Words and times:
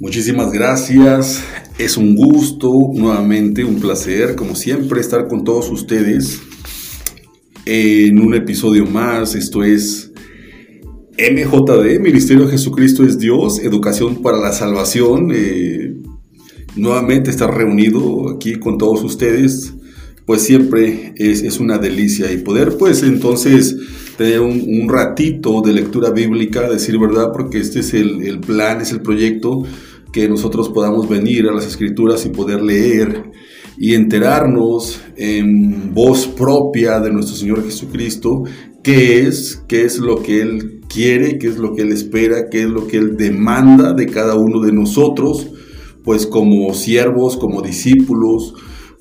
Muchísimas 0.00 0.50
gracias. 0.50 1.44
Es 1.76 1.98
un 1.98 2.16
gusto, 2.16 2.72
nuevamente 2.94 3.64
un 3.64 3.78
placer, 3.78 4.34
como 4.34 4.54
siempre, 4.54 4.98
estar 4.98 5.28
con 5.28 5.44
todos 5.44 5.70
ustedes 5.70 6.40
en 7.66 8.18
un 8.18 8.32
episodio 8.32 8.86
más. 8.86 9.34
Esto 9.34 9.62
es 9.62 10.10
MJD, 11.18 12.00
Ministerio 12.00 12.46
de 12.46 12.52
Jesucristo 12.52 13.04
es 13.04 13.18
Dios, 13.18 13.58
Educación 13.58 14.22
para 14.22 14.38
la 14.38 14.52
Salvación. 14.52 15.32
Eh, 15.34 15.96
nuevamente 16.76 17.28
estar 17.28 17.54
reunido 17.54 18.30
aquí 18.30 18.54
con 18.54 18.78
todos 18.78 19.04
ustedes, 19.04 19.74
pues 20.24 20.40
siempre 20.40 21.12
es, 21.16 21.60
una 21.60 21.76
delicia 21.76 22.32
y 22.32 22.38
poder 22.38 22.78
pues 22.78 23.02
entonces 23.02 23.76
tener 24.16 24.40
un, 24.40 24.88
ratito 24.88 25.60
de 25.60 25.74
lectura 25.74 26.08
bíblica, 26.08 26.70
decir 26.70 26.98
verdad, 26.98 27.32
porque 27.34 27.58
este 27.58 27.80
es 27.80 27.92
el 27.92 28.40
plan, 28.40 28.80
es 28.80 28.92
el 28.92 29.02
proyecto 29.02 29.64
que 30.12 30.28
nosotros 30.28 30.68
podamos 30.68 31.08
venir 31.08 31.46
a 31.48 31.54
las 31.54 31.66
escrituras 31.66 32.26
y 32.26 32.30
poder 32.30 32.62
leer 32.62 33.30
y 33.78 33.94
enterarnos 33.94 35.00
en 35.16 35.94
voz 35.94 36.26
propia 36.26 37.00
de 37.00 37.12
nuestro 37.12 37.36
Señor 37.36 37.64
Jesucristo 37.64 38.44
qué 38.82 39.26
es, 39.26 39.62
qué 39.68 39.84
es 39.84 39.98
lo 39.98 40.22
que 40.22 40.40
Él 40.40 40.80
quiere, 40.88 41.38
qué 41.38 41.48
es 41.48 41.58
lo 41.58 41.74
que 41.74 41.82
Él 41.82 41.92
espera, 41.92 42.48
qué 42.50 42.62
es 42.62 42.68
lo 42.68 42.86
que 42.86 42.98
Él 42.98 43.16
demanda 43.16 43.92
de 43.92 44.06
cada 44.06 44.34
uno 44.36 44.60
de 44.60 44.72
nosotros, 44.72 45.48
pues 46.04 46.26
como 46.26 46.72
siervos, 46.74 47.36
como 47.36 47.62
discípulos, 47.62 48.54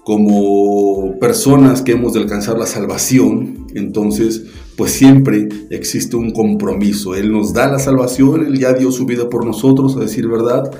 como 0.03 1.17
personas 1.19 1.81
que 1.81 1.93
hemos 1.93 2.13
de 2.13 2.21
alcanzar 2.21 2.57
la 2.57 2.65
salvación, 2.65 3.67
entonces 3.73 4.45
pues 4.79 4.93
siempre 4.93 5.49
existe 5.71 6.15
un 6.15 6.31
compromiso. 6.31 7.13
Él 7.13 7.33
nos 7.33 7.51
da 7.51 7.69
la 7.69 7.79
salvación, 7.79 8.45
Él 8.45 8.57
ya 8.57 8.71
dio 8.71 8.93
su 8.93 9.05
vida 9.05 9.29
por 9.29 9.45
nosotros, 9.45 9.97
a 9.97 9.99
decir 9.99 10.25
verdad. 10.25 10.71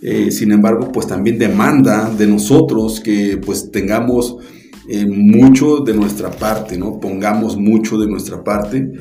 Eh, 0.00 0.30
sin 0.30 0.52
embargo, 0.52 0.92
pues 0.92 1.08
también 1.08 1.40
demanda 1.40 2.08
de 2.08 2.28
nosotros 2.28 3.00
que 3.00 3.36
pues 3.44 3.72
tengamos 3.72 4.36
eh, 4.88 5.06
mucho 5.06 5.78
de 5.78 5.92
nuestra 5.92 6.30
parte, 6.30 6.78
¿no? 6.78 7.00
Pongamos 7.00 7.56
mucho 7.56 7.98
de 7.98 8.06
nuestra 8.06 8.44
parte. 8.44 8.92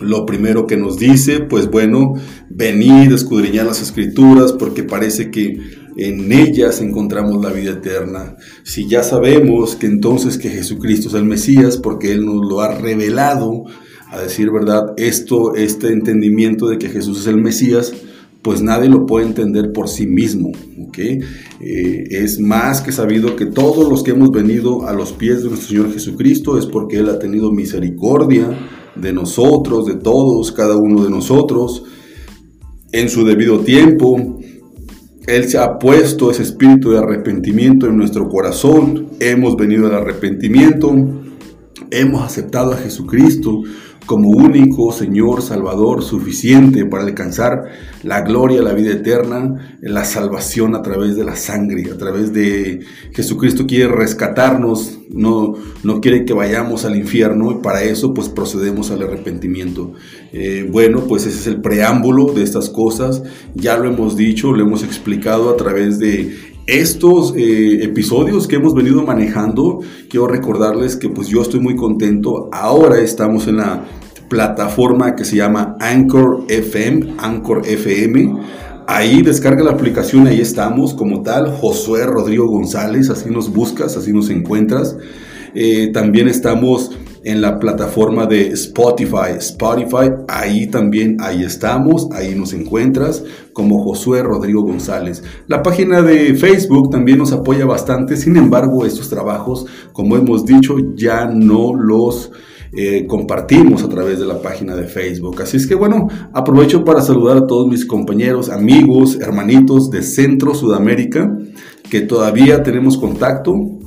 Lo 0.00 0.26
primero 0.26 0.66
que 0.66 0.76
nos 0.76 0.98
dice, 0.98 1.38
pues 1.38 1.70
bueno, 1.70 2.14
venir, 2.48 3.12
escudriñar 3.12 3.64
las 3.64 3.80
escrituras, 3.80 4.52
porque 4.52 4.82
parece 4.82 5.30
que 5.30 5.56
en 6.00 6.32
ellas 6.32 6.80
encontramos 6.80 7.44
la 7.44 7.52
vida 7.52 7.72
eterna. 7.72 8.36
Si 8.62 8.88
ya 8.88 9.02
sabemos 9.02 9.76
que 9.76 9.86
entonces 9.86 10.38
que 10.38 10.50
Jesucristo 10.50 11.08
es 11.08 11.14
el 11.14 11.24
Mesías, 11.24 11.76
porque 11.76 12.12
Él 12.12 12.24
nos 12.24 12.46
lo 12.48 12.60
ha 12.60 12.78
revelado, 12.78 13.64
a 14.10 14.20
decir 14.20 14.50
verdad, 14.50 14.94
esto, 14.96 15.54
este 15.54 15.92
entendimiento 15.92 16.66
de 16.66 16.78
que 16.78 16.88
Jesús 16.88 17.20
es 17.20 17.26
el 17.26 17.40
Mesías, 17.40 17.92
pues 18.42 18.62
nadie 18.62 18.88
lo 18.88 19.06
puede 19.06 19.26
entender 19.26 19.72
por 19.72 19.88
sí 19.88 20.06
mismo. 20.06 20.50
¿okay? 20.88 21.20
Eh, 21.60 22.04
es 22.10 22.40
más 22.40 22.80
que 22.80 22.92
sabido 22.92 23.36
que 23.36 23.46
todos 23.46 23.88
los 23.88 24.02
que 24.02 24.12
hemos 24.12 24.30
venido 24.30 24.86
a 24.86 24.92
los 24.94 25.12
pies 25.12 25.42
de 25.42 25.50
nuestro 25.50 25.68
Señor 25.68 25.92
Jesucristo 25.92 26.58
es 26.58 26.66
porque 26.66 26.98
Él 26.98 27.08
ha 27.08 27.18
tenido 27.18 27.52
misericordia 27.52 28.48
de 28.96 29.12
nosotros, 29.12 29.86
de 29.86 29.96
todos, 29.96 30.52
cada 30.52 30.76
uno 30.76 31.04
de 31.04 31.10
nosotros, 31.10 31.84
en 32.92 33.08
su 33.08 33.24
debido 33.24 33.60
tiempo. 33.60 34.39
Él 35.26 35.44
se 35.48 35.58
ha 35.58 35.78
puesto 35.78 36.30
ese 36.30 36.42
espíritu 36.42 36.92
de 36.92 36.98
arrepentimiento 36.98 37.86
en 37.86 37.96
nuestro 37.96 38.28
corazón. 38.28 39.08
Hemos 39.20 39.56
venido 39.56 39.86
al 39.86 39.94
arrepentimiento. 39.94 40.94
Hemos 41.90 42.22
aceptado 42.22 42.72
a 42.72 42.76
Jesucristo 42.76 43.62
como 44.06 44.30
único 44.30 44.92
Señor 44.92 45.40
Salvador 45.40 46.02
suficiente 46.02 46.84
para 46.84 47.04
alcanzar 47.04 47.66
la 48.02 48.22
gloria, 48.22 48.60
la 48.60 48.72
vida 48.72 48.90
eterna, 48.90 49.78
la 49.80 50.04
salvación 50.04 50.74
a 50.74 50.82
través 50.82 51.14
de 51.14 51.22
la 51.22 51.36
sangre, 51.36 51.84
a 51.92 51.96
través 51.96 52.32
de 52.32 52.80
Jesucristo 53.12 53.66
quiere 53.68 53.86
rescatarnos, 53.86 54.98
no, 55.10 55.54
no 55.84 56.00
quiere 56.00 56.24
que 56.24 56.32
vayamos 56.32 56.84
al 56.84 56.96
infierno 56.96 57.52
y 57.52 57.62
para 57.62 57.84
eso 57.84 58.12
pues 58.12 58.28
procedemos 58.28 58.90
al 58.90 59.02
arrepentimiento. 59.02 59.92
Eh, 60.32 60.68
bueno, 60.70 61.04
pues 61.08 61.26
ese 61.26 61.38
es 61.38 61.46
el 61.46 61.60
preámbulo 61.60 62.32
de 62.32 62.42
estas 62.42 62.68
cosas, 62.68 63.22
ya 63.54 63.76
lo 63.76 63.88
hemos 63.88 64.16
dicho, 64.16 64.52
lo 64.52 64.64
hemos 64.64 64.82
explicado 64.82 65.50
a 65.50 65.56
través 65.56 66.00
de 66.00 66.36
estos 66.70 67.34
eh, 67.36 67.82
episodios 67.82 68.46
que 68.46 68.56
hemos 68.56 68.74
venido 68.74 69.02
manejando, 69.02 69.80
quiero 70.08 70.28
recordarles 70.28 70.94
que 70.94 71.08
pues 71.08 71.26
yo 71.26 71.42
estoy 71.42 71.58
muy 71.58 71.74
contento. 71.74 72.48
Ahora 72.52 73.00
estamos 73.00 73.48
en 73.48 73.56
la 73.56 73.84
plataforma 74.28 75.16
que 75.16 75.24
se 75.24 75.34
llama 75.34 75.76
Anchor 75.80 76.44
FM, 76.48 77.14
Anchor 77.18 77.62
FM. 77.66 78.36
Ahí 78.86 79.22
descarga 79.22 79.64
la 79.64 79.72
aplicación, 79.72 80.28
ahí 80.28 80.40
estamos 80.40 80.94
como 80.94 81.22
tal. 81.22 81.50
Josué 81.50 82.06
Rodrigo 82.06 82.46
González, 82.46 83.10
así 83.10 83.30
nos 83.30 83.52
buscas, 83.52 83.96
así 83.96 84.12
nos 84.12 84.30
encuentras. 84.30 84.96
Eh, 85.56 85.90
también 85.92 86.28
estamos 86.28 86.92
en 87.22 87.40
la 87.40 87.58
plataforma 87.58 88.26
de 88.26 88.48
Spotify. 88.48 89.36
Spotify, 89.38 90.10
ahí 90.28 90.66
también, 90.68 91.18
ahí 91.20 91.42
estamos, 91.42 92.08
ahí 92.12 92.34
nos 92.34 92.52
encuentras 92.52 93.24
como 93.52 93.82
Josué 93.82 94.22
Rodrigo 94.22 94.62
González. 94.62 95.22
La 95.46 95.62
página 95.62 96.02
de 96.02 96.34
Facebook 96.34 96.90
también 96.90 97.18
nos 97.18 97.32
apoya 97.32 97.66
bastante, 97.66 98.16
sin 98.16 98.36
embargo, 98.36 98.86
estos 98.86 99.08
trabajos, 99.08 99.66
como 99.92 100.16
hemos 100.16 100.46
dicho, 100.46 100.76
ya 100.94 101.26
no 101.26 101.74
los 101.74 102.30
eh, 102.72 103.06
compartimos 103.08 103.82
a 103.82 103.88
través 103.88 104.20
de 104.20 104.26
la 104.26 104.40
página 104.40 104.76
de 104.76 104.84
Facebook. 104.84 105.42
Así 105.42 105.56
es 105.56 105.66
que 105.66 105.74
bueno, 105.74 106.08
aprovecho 106.32 106.84
para 106.84 107.02
saludar 107.02 107.36
a 107.36 107.46
todos 107.46 107.66
mis 107.66 107.84
compañeros, 107.84 108.48
amigos, 108.48 109.18
hermanitos 109.20 109.90
de 109.90 110.02
Centro 110.02 110.54
Sudamérica, 110.54 111.36
que 111.90 112.00
todavía 112.00 112.62
tenemos 112.62 112.96
contacto. 112.96 113.80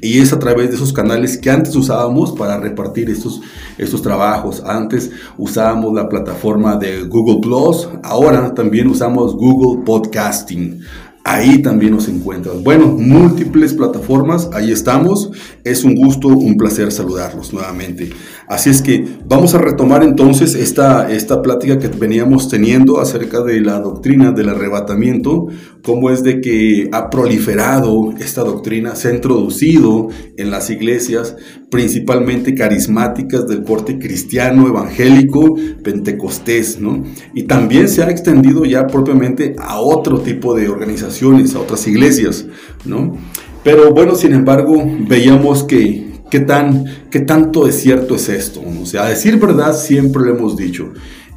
Y 0.00 0.18
es 0.18 0.32
a 0.32 0.38
través 0.38 0.70
de 0.70 0.76
esos 0.76 0.92
canales 0.92 1.38
que 1.38 1.50
antes 1.50 1.74
usábamos 1.76 2.32
para 2.32 2.58
repartir 2.58 3.10
estos, 3.10 3.40
estos 3.78 4.02
trabajos. 4.02 4.62
Antes 4.66 5.10
usábamos 5.36 5.94
la 5.94 6.08
plataforma 6.08 6.76
de 6.76 7.02
Google 7.04 7.40
Plus, 7.40 7.88
ahora 8.02 8.54
también 8.54 8.88
usamos 8.88 9.34
Google 9.34 9.84
Podcasting. 9.84 10.80
Ahí 11.22 11.60
también 11.60 11.92
nos 11.92 12.08
encuentras. 12.08 12.62
Bueno, 12.62 12.86
múltiples 12.86 13.74
plataformas, 13.74 14.48
ahí 14.54 14.72
estamos. 14.72 15.30
Es 15.64 15.84
un 15.84 15.94
gusto, 15.94 16.28
un 16.28 16.56
placer 16.56 16.90
saludarlos 16.90 17.52
nuevamente. 17.52 18.10
Así 18.48 18.70
es 18.70 18.82
que 18.82 19.04
vamos 19.26 19.54
a 19.54 19.58
retomar 19.58 20.02
entonces 20.02 20.54
esta, 20.54 21.10
esta 21.12 21.42
plática 21.42 21.78
que 21.78 21.88
veníamos 21.88 22.48
teniendo 22.48 23.00
acerca 23.00 23.42
de 23.42 23.60
la 23.60 23.78
doctrina 23.78 24.32
del 24.32 24.48
arrebatamiento, 24.48 25.48
cómo 25.84 26.10
es 26.10 26.22
de 26.22 26.40
que 26.40 26.88
ha 26.92 27.10
proliferado 27.10 28.12
esta 28.18 28.42
doctrina, 28.42 28.96
se 28.96 29.08
ha 29.08 29.14
introducido 29.14 30.08
en 30.36 30.50
las 30.50 30.70
iglesias, 30.70 31.36
principalmente 31.70 32.54
carismáticas 32.54 33.46
del 33.46 33.62
corte 33.62 33.98
cristiano, 33.98 34.66
evangélico, 34.66 35.56
pentecostés, 35.84 36.80
¿no? 36.80 37.04
Y 37.34 37.44
también 37.44 37.88
se 37.88 38.02
ha 38.02 38.10
extendido 38.10 38.64
ya 38.64 38.86
propiamente 38.86 39.54
a 39.58 39.78
otro 39.80 40.20
tipo 40.20 40.54
de 40.54 40.68
organizaciones, 40.68 41.54
a 41.54 41.60
otras 41.60 41.86
iglesias, 41.86 42.46
¿no? 42.84 43.16
Pero 43.62 43.92
bueno, 43.92 44.14
sin 44.14 44.32
embargo, 44.32 44.82
veíamos 45.06 45.64
que 45.64 46.10
¿Qué, 46.30 46.38
tan, 46.38 46.84
¿Qué 47.10 47.20
tanto 47.20 47.66
de 47.66 47.72
cierto 47.72 48.14
es 48.14 48.28
esto? 48.28 48.62
O 48.80 48.86
sea, 48.86 49.06
a 49.06 49.08
decir 49.08 49.38
verdad 49.40 49.74
siempre 49.74 50.22
lo 50.22 50.36
hemos 50.36 50.56
dicho. 50.56 50.92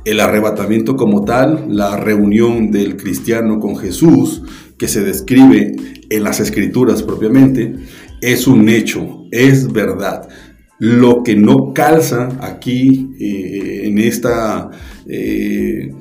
El 0.06 0.20
arrebatamiento 0.20 0.96
como 0.96 1.26
tal, 1.26 1.66
la 1.76 1.98
reunión 1.98 2.70
del 2.70 2.96
cristiano 2.96 3.60
con 3.60 3.76
Jesús, 3.76 4.44
que 4.78 4.88
se 4.88 5.02
describe 5.02 5.76
en 6.10 6.24
las 6.24 6.40
escrituras 6.40 7.02
propiamente, 7.02 7.76
es 8.22 8.46
un 8.46 8.70
hecho, 8.70 9.26
es 9.32 9.72
verdad. 9.74 10.30
Lo 10.78 11.24
que 11.24 11.36
no 11.36 11.74
calza 11.74 12.30
aquí 12.40 13.10
eh, 13.20 13.82
en 13.86 13.98
esta... 13.98 14.70
Eh, 15.08 15.92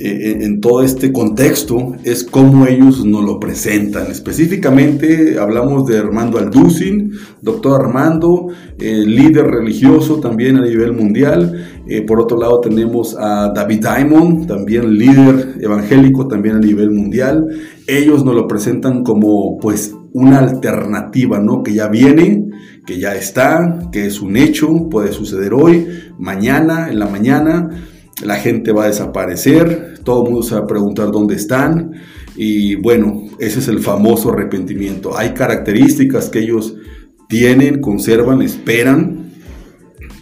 eh, 0.00 0.44
en 0.44 0.60
todo 0.60 0.82
este 0.84 1.10
contexto 1.10 1.94
es 2.04 2.22
cómo 2.22 2.66
ellos 2.66 3.04
nos 3.04 3.24
lo 3.24 3.40
presentan. 3.40 4.12
Específicamente 4.12 5.40
hablamos 5.40 5.88
de 5.88 5.98
Armando 5.98 6.38
Alducin, 6.38 7.14
doctor 7.42 7.80
Armando, 7.80 8.46
líder 8.78 9.46
religioso 9.46 10.20
también 10.20 10.56
a 10.56 10.60
nivel 10.60 10.92
mundial. 10.92 11.66
Eh, 11.88 12.02
por 12.02 12.20
otro 12.20 12.38
lado 12.38 12.60
tenemos 12.60 13.16
a 13.18 13.52
David 13.52 13.80
Diamond, 13.80 14.46
también 14.46 14.94
líder 14.94 15.56
evangélico 15.60 16.28
también 16.28 16.54
a 16.54 16.60
nivel 16.60 16.92
mundial. 16.92 17.48
Ellos 17.88 18.24
nos 18.24 18.36
lo 18.36 18.46
presentan 18.46 19.02
como 19.02 19.58
pues 19.58 19.96
una 20.12 20.38
alternativa, 20.38 21.40
¿no? 21.40 21.64
Que 21.64 21.74
ya 21.74 21.88
viene, 21.88 22.46
que 22.86 23.00
ya 23.00 23.16
está, 23.16 23.90
que 23.90 24.06
es 24.06 24.20
un 24.20 24.36
hecho, 24.36 24.88
puede 24.88 25.10
suceder 25.12 25.54
hoy, 25.54 25.88
mañana, 26.18 26.88
en 26.88 27.00
la 27.00 27.06
mañana 27.06 27.70
la 28.22 28.36
gente 28.36 28.72
va 28.72 28.84
a 28.84 28.88
desaparecer, 28.88 30.00
todo 30.04 30.24
el 30.24 30.30
mundo 30.30 30.46
se 30.46 30.54
va 30.54 30.62
a 30.62 30.66
preguntar 30.66 31.10
dónde 31.10 31.34
están 31.34 31.92
y 32.36 32.76
bueno, 32.76 33.24
ese 33.38 33.58
es 33.58 33.68
el 33.68 33.80
famoso 33.80 34.30
arrepentimiento. 34.30 35.16
Hay 35.16 35.34
características 35.34 36.28
que 36.28 36.40
ellos 36.40 36.74
tienen, 37.28 37.80
conservan, 37.80 38.42
esperan 38.42 39.28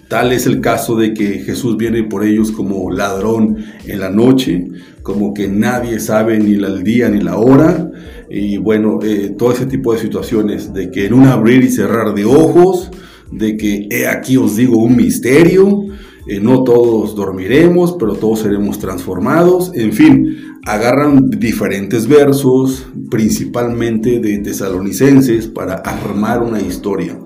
Tal 0.08 0.32
es 0.32 0.46
el 0.46 0.60
caso 0.60 0.94
de 0.94 1.14
que 1.14 1.40
Jesús 1.40 1.76
viene 1.76 2.04
por 2.04 2.24
ellos 2.24 2.52
como 2.52 2.92
ladrón 2.92 3.56
en 3.86 3.98
la 3.98 4.08
noche, 4.08 4.68
como 5.02 5.34
que 5.34 5.48
nadie 5.48 5.98
sabe 5.98 6.38
ni 6.38 6.54
el 6.54 6.84
día 6.84 7.08
ni 7.08 7.20
la 7.20 7.38
hora, 7.38 7.90
y 8.30 8.56
bueno, 8.56 9.00
eh, 9.02 9.34
todo 9.36 9.52
ese 9.52 9.66
tipo 9.66 9.92
de 9.92 9.98
situaciones, 9.98 10.72
de 10.72 10.92
que 10.92 11.06
en 11.06 11.14
un 11.14 11.26
abrir 11.26 11.64
y 11.64 11.70
cerrar 11.70 12.14
de 12.14 12.24
ojos, 12.24 12.88
de 13.32 13.56
que 13.56 13.88
he 13.90 14.06
aquí 14.06 14.36
os 14.36 14.54
digo 14.54 14.78
un 14.78 14.94
misterio, 14.94 15.86
eh, 16.26 16.40
no 16.40 16.64
todos 16.64 17.14
dormiremos, 17.14 17.96
pero 17.98 18.14
todos 18.14 18.40
seremos 18.40 18.78
transformados, 18.78 19.72
en 19.74 19.92
fin, 19.92 20.36
agarran 20.64 21.30
diferentes 21.30 22.06
versos, 22.06 22.86
principalmente 23.10 24.20
de 24.20 24.38
tesalonicenses, 24.38 25.46
para 25.46 25.74
armar 25.74 26.42
una 26.42 26.60
historia 26.60 27.18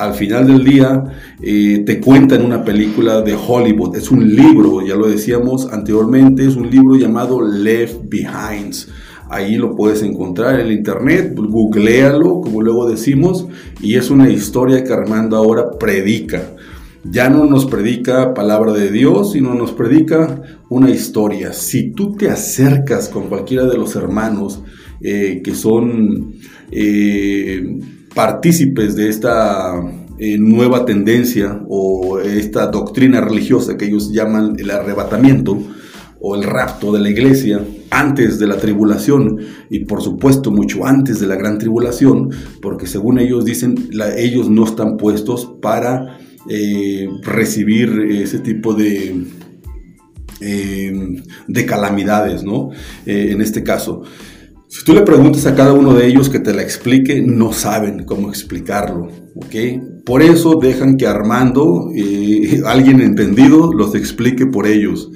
al 0.00 0.14
final 0.14 0.46
del 0.46 0.64
día 0.64 1.04
eh, 1.42 1.82
te 1.84 2.00
cuentan 2.00 2.44
una 2.44 2.64
película 2.64 3.20
de 3.20 3.34
Hollywood. 3.34 3.96
Es 3.96 4.10
un 4.10 4.34
libro, 4.34 4.80
ya 4.86 4.94
lo 4.96 5.06
decíamos 5.06 5.70
anteriormente, 5.70 6.46
es 6.46 6.56
un 6.56 6.70
libro 6.70 6.96
llamado 6.96 7.42
Left 7.42 8.08
Behind. 8.08 8.74
Ahí 9.28 9.56
lo 9.56 9.76
puedes 9.76 10.02
encontrar 10.02 10.58
en 10.58 10.66
el 10.66 10.72
internet, 10.72 11.34
googlealo, 11.36 12.40
como 12.40 12.62
luego 12.62 12.88
decimos, 12.88 13.46
y 13.80 13.94
es 13.94 14.10
una 14.10 14.28
historia 14.28 14.82
que 14.82 14.92
Armando 14.92 15.36
ahora 15.36 15.70
predica. 15.78 16.56
Ya 17.04 17.28
no 17.28 17.46
nos 17.46 17.66
predica 17.66 18.34
palabra 18.34 18.72
de 18.72 18.90
Dios, 18.90 19.32
sino 19.32 19.54
nos 19.54 19.72
predica 19.72 20.42
una 20.68 20.90
historia. 20.90 21.52
Si 21.52 21.92
tú 21.92 22.16
te 22.16 22.30
acercas 22.30 23.08
con 23.08 23.28
cualquiera 23.28 23.66
de 23.66 23.76
los 23.76 23.96
hermanos 23.96 24.62
eh, 25.00 25.40
que 25.42 25.54
son... 25.54 26.34
Eh, 26.70 27.80
partícipes 28.14 28.96
de 28.96 29.08
esta 29.08 29.74
eh, 30.18 30.36
nueva 30.38 30.84
tendencia 30.84 31.60
o 31.68 32.18
esta 32.18 32.66
doctrina 32.66 33.20
religiosa 33.20 33.76
que 33.76 33.86
ellos 33.86 34.12
llaman 34.12 34.56
el 34.58 34.70
arrebatamiento 34.70 35.58
o 36.20 36.34
el 36.34 36.42
rapto 36.42 36.92
de 36.92 37.00
la 37.00 37.08
iglesia 37.08 37.64
antes 37.90 38.38
de 38.38 38.46
la 38.46 38.56
tribulación 38.56 39.38
y 39.70 39.80
por 39.80 40.02
supuesto 40.02 40.50
mucho 40.50 40.84
antes 40.84 41.18
de 41.18 41.26
la 41.26 41.36
gran 41.36 41.58
tribulación, 41.58 42.30
porque 42.60 42.86
según 42.86 43.18
ellos 43.18 43.44
dicen, 43.44 43.88
ellos 44.18 44.50
no 44.50 44.64
están 44.64 44.98
puestos 44.98 45.50
para 45.62 46.18
eh, 46.48 47.08
recibir 47.22 47.90
ese 48.10 48.38
tipo 48.38 48.74
de, 48.74 49.24
eh, 50.40 51.22
de 51.46 51.66
calamidades, 51.66 52.42
¿no? 52.42 52.70
en 53.06 53.40
este 53.40 53.62
caso. 53.62 54.02
Si 54.70 54.84
tú 54.84 54.94
le 54.94 55.02
preguntas 55.02 55.46
a 55.46 55.56
cada 55.56 55.72
uno 55.72 55.94
de 55.94 56.06
ellos 56.06 56.28
que 56.28 56.38
te 56.38 56.54
la 56.54 56.62
explique, 56.62 57.20
no 57.20 57.52
saben 57.52 58.04
cómo 58.04 58.28
explicarlo, 58.28 59.08
¿ok? 59.34 60.04
Por 60.06 60.22
eso 60.22 60.60
dejan 60.62 60.96
que 60.96 61.08
Armando, 61.08 61.90
eh, 61.92 62.62
alguien 62.66 63.00
entendido, 63.00 63.72
los 63.72 63.96
explique 63.96 64.46
por 64.46 64.68
ellos. 64.68 65.10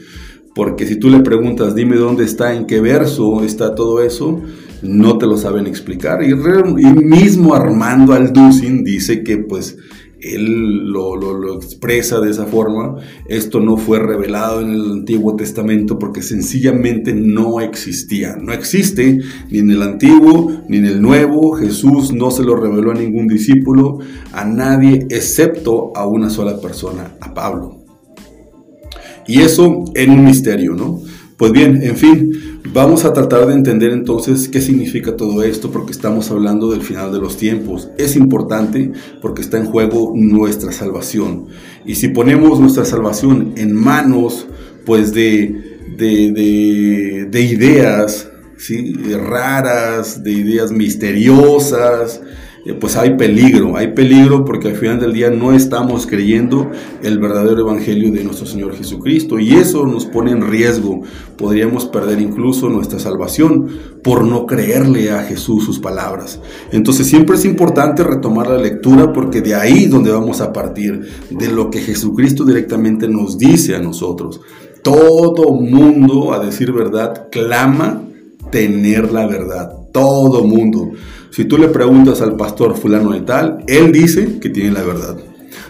Porque 0.56 0.88
si 0.88 0.96
tú 0.96 1.08
le 1.08 1.20
preguntas, 1.20 1.76
dime 1.76 1.94
dónde 1.94 2.24
está, 2.24 2.52
en 2.52 2.66
qué 2.66 2.80
verso 2.80 3.44
está 3.44 3.76
todo 3.76 4.02
eso, 4.02 4.42
no 4.82 5.18
te 5.18 5.26
lo 5.26 5.36
saben 5.36 5.68
explicar. 5.68 6.24
Y, 6.24 6.32
y 6.32 7.04
mismo 7.04 7.54
Armando 7.54 8.12
Alducin 8.12 8.82
dice 8.82 9.22
que 9.22 9.38
pues 9.38 9.76
él 10.24 10.88
lo, 10.88 11.54
expresa 11.56 12.20
de 12.20 12.30
esa 12.30 12.46
forma. 12.46 12.96
Esto 13.28 13.60
no 13.60 13.76
fue 13.76 13.98
revelado 13.98 14.60
en 14.60 14.70
el 14.70 14.90
Antiguo 14.90 15.36
Testamento 15.36 15.98
porque 15.98 16.22
sencillamente 16.22 17.14
no 17.14 17.60
existía. 17.60 18.36
No 18.36 18.52
existe 18.52 19.20
ni 19.50 19.58
en 19.58 19.70
el 19.70 19.82
Antiguo 19.82 20.62
ni 20.68 20.78
en 20.78 20.86
el 20.86 21.02
Nuevo. 21.02 21.52
Jesús 21.52 22.12
no 22.12 22.30
se 22.30 22.42
lo 22.42 22.56
reveló 22.56 22.90
a 22.92 22.94
ningún 22.94 23.26
discípulo, 23.26 23.98
a 24.32 24.44
nadie, 24.44 25.06
excepto 25.10 25.92
a 25.94 26.06
una 26.06 26.30
sola 26.30 26.60
persona, 26.60 27.16
a 27.20 27.34
Pablo. 27.34 27.84
Y 29.26 29.40
eso 29.40 29.84
en 29.94 30.10
un 30.10 30.24
misterio, 30.24 30.74
¿no? 30.74 31.00
Pues 31.36 31.50
bien, 31.52 31.82
en 31.82 31.96
fin, 31.96 32.53
vamos 32.72 33.04
a 33.04 33.12
tratar 33.12 33.46
de 33.46 33.54
entender 33.54 33.92
entonces 33.92 34.48
qué 34.48 34.60
significa 34.60 35.16
todo 35.16 35.42
esto 35.42 35.70
porque 35.70 35.92
estamos 35.92 36.30
hablando 36.30 36.70
del 36.70 36.82
final 36.82 37.12
de 37.12 37.18
los 37.18 37.36
tiempos. 37.36 37.90
Es 37.98 38.16
importante 38.16 38.92
porque 39.20 39.42
está 39.42 39.58
en 39.58 39.66
juego 39.66 40.12
nuestra 40.14 40.72
salvación. 40.72 41.46
Y 41.84 41.96
si 41.96 42.08
ponemos 42.08 42.60
nuestra 42.60 42.84
salvación 42.84 43.52
en 43.56 43.74
manos 43.74 44.46
pues 44.86 45.12
de, 45.12 45.78
de, 45.96 47.26
de 47.30 47.40
ideas 47.42 48.28
¿sí? 48.56 48.94
raras, 49.14 50.22
de 50.22 50.32
ideas 50.32 50.72
misteriosas, 50.72 52.20
pues 52.72 52.96
hay 52.96 53.16
peligro, 53.16 53.76
hay 53.76 53.88
peligro 53.88 54.44
porque 54.46 54.68
al 54.68 54.76
final 54.76 54.98
del 54.98 55.12
día 55.12 55.28
no 55.28 55.52
estamos 55.52 56.06
creyendo 56.06 56.70
el 57.02 57.18
verdadero 57.18 57.60
evangelio 57.60 58.10
de 58.10 58.24
nuestro 58.24 58.46
Señor 58.46 58.74
Jesucristo 58.74 59.38
y 59.38 59.52
eso 59.52 59.84
nos 59.86 60.06
pone 60.06 60.30
en 60.30 60.48
riesgo. 60.48 61.02
Podríamos 61.36 61.84
perder 61.84 62.20
incluso 62.22 62.70
nuestra 62.70 62.98
salvación 62.98 63.68
por 64.02 64.24
no 64.24 64.46
creerle 64.46 65.10
a 65.10 65.24
Jesús 65.24 65.64
sus 65.64 65.78
palabras. 65.78 66.40
Entonces 66.72 67.06
siempre 67.06 67.36
es 67.36 67.44
importante 67.44 68.02
retomar 68.02 68.48
la 68.48 68.56
lectura 68.56 69.12
porque 69.12 69.42
de 69.42 69.54
ahí 69.54 69.84
donde 69.84 70.10
vamos 70.10 70.40
a 70.40 70.52
partir, 70.52 71.02
de 71.28 71.48
lo 71.48 71.70
que 71.70 71.80
Jesucristo 71.80 72.44
directamente 72.46 73.08
nos 73.08 73.36
dice 73.36 73.76
a 73.76 73.80
nosotros. 73.80 74.40
Todo 74.82 75.52
mundo, 75.52 76.32
a 76.32 76.44
decir 76.44 76.72
verdad, 76.72 77.28
clama 77.30 78.02
tener 78.50 79.12
la 79.12 79.26
verdad. 79.26 79.70
Todo 79.92 80.44
mundo. 80.44 80.92
Si 81.34 81.46
tú 81.46 81.58
le 81.58 81.66
preguntas 81.66 82.20
al 82.20 82.36
pastor 82.36 82.76
fulano 82.76 83.10
de 83.10 83.22
tal, 83.22 83.64
él 83.66 83.90
dice 83.90 84.38
que 84.38 84.50
tiene 84.50 84.70
la 84.70 84.84
verdad. 84.84 85.16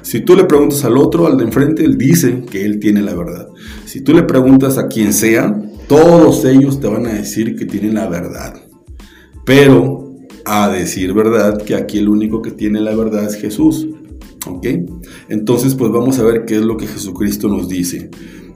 Si 0.03 0.21
tú 0.21 0.37
le 0.37 0.45
preguntas 0.45 0.85
al 0.85 0.99
otro, 0.99 1.27
al 1.27 1.39
de 1.39 1.45
enfrente, 1.45 1.87
él 1.87 1.97
dice 1.97 2.43
que 2.51 2.67
él 2.67 2.79
tiene 2.79 3.01
la 3.01 3.15
verdad. 3.15 3.49
Si 3.87 4.03
tú 4.03 4.13
le 4.13 4.25
preguntas 4.25 4.77
a 4.77 4.89
quien 4.89 5.15
sea, 5.15 5.59
todos 5.89 6.45
ellos 6.45 6.81
te 6.81 6.87
van 6.87 7.07
a 7.07 7.15
decir 7.15 7.57
que 7.57 7.65
tienen 7.65 7.95
la 7.95 8.07
verdad. 8.11 8.61
Pero, 9.47 10.13
a 10.45 10.69
decir 10.69 11.15
verdad, 11.15 11.57
que 11.63 11.75
aquí 11.75 11.97
el 11.97 12.11
único 12.11 12.43
que 12.43 12.51
tiene 12.51 12.83
la 12.83 12.95
verdad 12.95 13.25
es 13.25 13.37
Jesús. 13.37 13.89
¿Ok? 14.47 14.67
Entonces, 15.31 15.75
pues 15.75 15.91
vamos 15.91 16.19
a 16.19 16.25
ver 16.25 16.45
qué 16.45 16.57
es 16.57 16.63
lo 16.63 16.77
que 16.77 16.87
Jesucristo 16.87 17.49
nos 17.49 17.71
dice. 17.71 18.11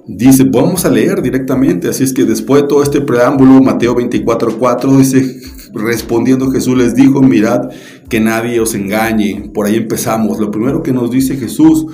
Dice, 0.06 0.44
vamos 0.44 0.84
a 0.84 0.90
leer 0.90 1.22
directamente, 1.22 1.88
así 1.88 2.04
es 2.04 2.12
que 2.12 2.26
después 2.26 2.62
de 2.62 2.68
todo 2.68 2.82
este 2.82 3.00
preámbulo, 3.00 3.62
Mateo 3.62 3.96
24:4 3.96 4.94
dice, 4.98 5.40
respondiendo 5.74 6.50
Jesús 6.50 6.76
les 6.76 6.94
dijo, 6.94 7.22
mirad 7.22 7.70
que 8.08 8.20
nadie 8.20 8.60
os 8.60 8.74
engañe. 8.74 9.50
Por 9.52 9.66
ahí 9.66 9.76
empezamos. 9.76 10.38
Lo 10.38 10.50
primero 10.50 10.82
que 10.82 10.92
nos 10.92 11.10
dice 11.10 11.36
Jesús, 11.36 11.86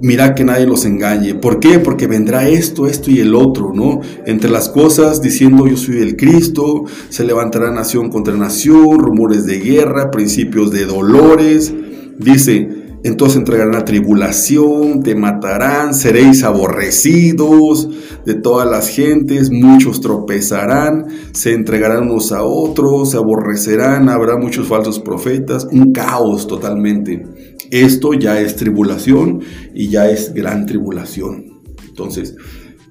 mirad 0.00 0.34
que 0.34 0.44
nadie 0.44 0.66
los 0.66 0.84
engañe. 0.84 1.34
¿Por 1.34 1.60
qué? 1.60 1.78
Porque 1.78 2.06
vendrá 2.06 2.48
esto, 2.48 2.86
esto 2.86 3.10
y 3.10 3.20
el 3.20 3.34
otro, 3.34 3.72
¿no? 3.74 4.00
Entre 4.26 4.50
las 4.50 4.68
cosas 4.68 5.22
diciendo 5.22 5.66
yo 5.66 5.76
soy 5.76 5.98
el 5.98 6.16
Cristo, 6.16 6.84
se 7.08 7.24
levantará 7.24 7.70
nación 7.70 8.10
contra 8.10 8.36
nación, 8.36 8.98
rumores 8.98 9.46
de 9.46 9.60
guerra, 9.60 10.10
principios 10.10 10.70
de 10.70 10.84
dolores. 10.84 11.72
Dice, 12.18 12.83
entonces 13.04 13.36
entregarán 13.36 13.72
la 13.72 13.84
tribulación, 13.84 15.02
te 15.02 15.14
matarán, 15.14 15.94
seréis 15.94 16.42
aborrecidos 16.42 17.88
de 18.24 18.34
todas 18.34 18.68
las 18.68 18.88
gentes, 18.88 19.50
muchos 19.50 20.00
tropezarán, 20.00 21.06
se 21.32 21.52
entregarán 21.52 22.10
unos 22.10 22.32
a 22.32 22.42
otros, 22.42 23.10
se 23.10 23.18
aborrecerán, 23.18 24.08
habrá 24.08 24.38
muchos 24.38 24.66
falsos 24.68 24.98
profetas, 24.98 25.68
un 25.70 25.92
caos 25.92 26.46
totalmente. 26.46 27.26
Esto 27.70 28.14
ya 28.14 28.40
es 28.40 28.56
tribulación 28.56 29.40
y 29.74 29.90
ya 29.90 30.08
es 30.08 30.32
gran 30.32 30.64
tribulación. 30.64 31.60
Entonces, 31.86 32.34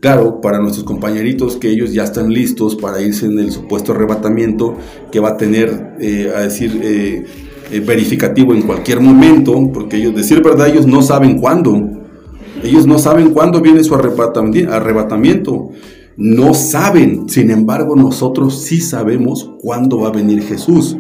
Claro, 0.04 0.42
para 0.42 0.60
nuestros 0.60 0.84
compañeritos 0.84 1.56
que 1.56 1.70
ellos 1.70 1.94
ya 1.94 2.04
están 2.04 2.28
listos 2.34 2.76
para 2.76 3.02
irse 3.02 3.26
en 3.26 3.40
el 3.40 3.54
supuesto 3.54 3.94
arrebatamiento 3.94 4.76
que 5.14 5.22
va 5.22 5.30
a 5.30 5.38
tener, 5.38 5.96
eh, 5.98 6.30
a 6.36 6.42
decir, 6.42 6.78
eh, 6.84 7.24
eh, 7.74 7.80
verificativo 7.80 8.54
en 8.54 8.62
cualquier 8.62 9.00
momento, 9.00 9.72
porque 9.74 9.98
ellos, 9.98 10.14
decir 10.14 10.44
verdad, 10.44 10.68
ellos 10.68 10.86
no 10.86 11.02
saben 11.02 11.40
cuándo. 11.40 11.90
Ellos 12.62 12.86
no 12.86 13.00
saben 13.00 13.32
cuándo 13.32 13.62
viene 13.62 13.84
su 13.84 13.96
arrebatamiento. 13.96 15.72
No 16.16 16.54
saben. 16.54 17.28
Sin 17.28 17.50
embargo, 17.50 17.96
nosotros 17.96 18.62
sí 18.62 18.80
sabemos 18.80 19.50
cuándo 19.60 20.02
va 20.02 20.10
a 20.10 20.12
venir 20.12 20.44
Jesús. 20.44 20.98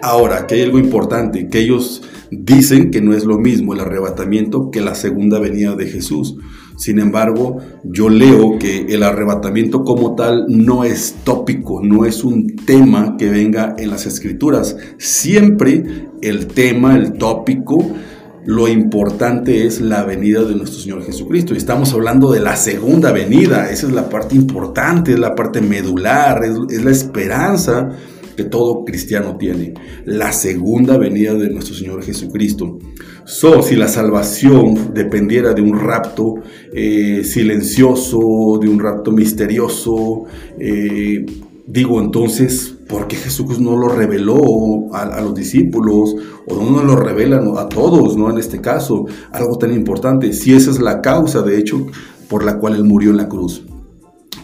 Ahora, 0.00 0.46
que 0.46 0.54
hay 0.54 0.62
algo 0.62 0.78
importante, 0.78 1.48
que 1.48 1.58
ellos 1.58 2.02
dicen 2.30 2.92
que 2.92 3.00
no 3.00 3.14
es 3.14 3.24
lo 3.24 3.38
mismo 3.38 3.74
el 3.74 3.80
arrebatamiento 3.80 4.70
que 4.70 4.80
la 4.80 4.94
segunda 4.94 5.40
venida 5.40 5.74
de 5.74 5.86
Jesús. 5.86 6.36
Sin 6.82 6.98
embargo, 6.98 7.58
yo 7.84 8.08
leo 8.08 8.58
que 8.58 8.86
el 8.88 9.04
arrebatamiento 9.04 9.84
como 9.84 10.16
tal 10.16 10.46
no 10.48 10.82
es 10.82 11.14
tópico, 11.22 11.80
no 11.80 12.04
es 12.06 12.24
un 12.24 12.56
tema 12.56 13.16
que 13.16 13.30
venga 13.30 13.76
en 13.78 13.88
las 13.88 14.04
escrituras. 14.04 14.76
Siempre 14.98 16.08
el 16.22 16.48
tema, 16.48 16.96
el 16.96 17.12
tópico, 17.12 17.78
lo 18.46 18.66
importante 18.66 19.64
es 19.64 19.80
la 19.80 20.02
venida 20.02 20.42
de 20.42 20.56
nuestro 20.56 20.80
Señor 20.80 21.04
Jesucristo. 21.04 21.54
Y 21.54 21.58
estamos 21.58 21.92
hablando 21.94 22.32
de 22.32 22.40
la 22.40 22.56
segunda 22.56 23.12
venida. 23.12 23.70
Esa 23.70 23.86
es 23.86 23.92
la 23.92 24.08
parte 24.08 24.34
importante, 24.34 25.12
es 25.12 25.20
la 25.20 25.36
parte 25.36 25.60
medular, 25.60 26.42
es, 26.42 26.82
la 26.82 26.90
esperanza 26.90 27.90
que 28.36 28.44
todo 28.44 28.84
cristiano 28.84 29.36
tiene, 29.36 29.74
la 30.04 30.32
segunda 30.32 30.98
venida 30.98 31.34
de 31.34 31.50
nuestro 31.50 31.74
Señor 31.74 32.02
Jesucristo. 32.02 32.78
So, 33.24 33.62
si 33.62 33.76
la 33.76 33.88
salvación 33.88 34.92
dependiera 34.94 35.54
de 35.54 35.62
un 35.62 35.78
rapto 35.78 36.36
eh, 36.72 37.22
silencioso, 37.24 38.58
de 38.60 38.68
un 38.68 38.80
rapto 38.80 39.12
misterioso, 39.12 40.24
eh, 40.58 41.24
digo 41.66 42.00
entonces, 42.00 42.74
¿por 42.88 43.06
qué 43.06 43.16
Jesús 43.16 43.60
no 43.60 43.76
lo 43.76 43.88
reveló 43.88 44.92
a, 44.92 45.20
los 45.20 45.34
discípulos 45.34 46.14
o 46.46 46.56
no 46.56 46.82
lo 46.82 46.96
revela 46.96 47.42
a 47.58 47.68
todos, 47.68 48.16
no 48.16 48.30
en 48.30 48.38
este 48.38 48.60
caso? 48.60 49.06
Algo 49.30 49.56
tan 49.56 49.72
importante, 49.72 50.32
si 50.32 50.54
esa 50.54 50.70
es 50.70 50.80
la 50.80 51.00
causa, 51.00 51.42
de 51.42 51.58
hecho, 51.58 51.86
por 52.28 52.44
la 52.44 52.58
cual 52.58 52.74
Él 52.74 52.84
murió 52.84 53.10
en 53.10 53.18
la 53.18 53.28
cruz 53.28 53.64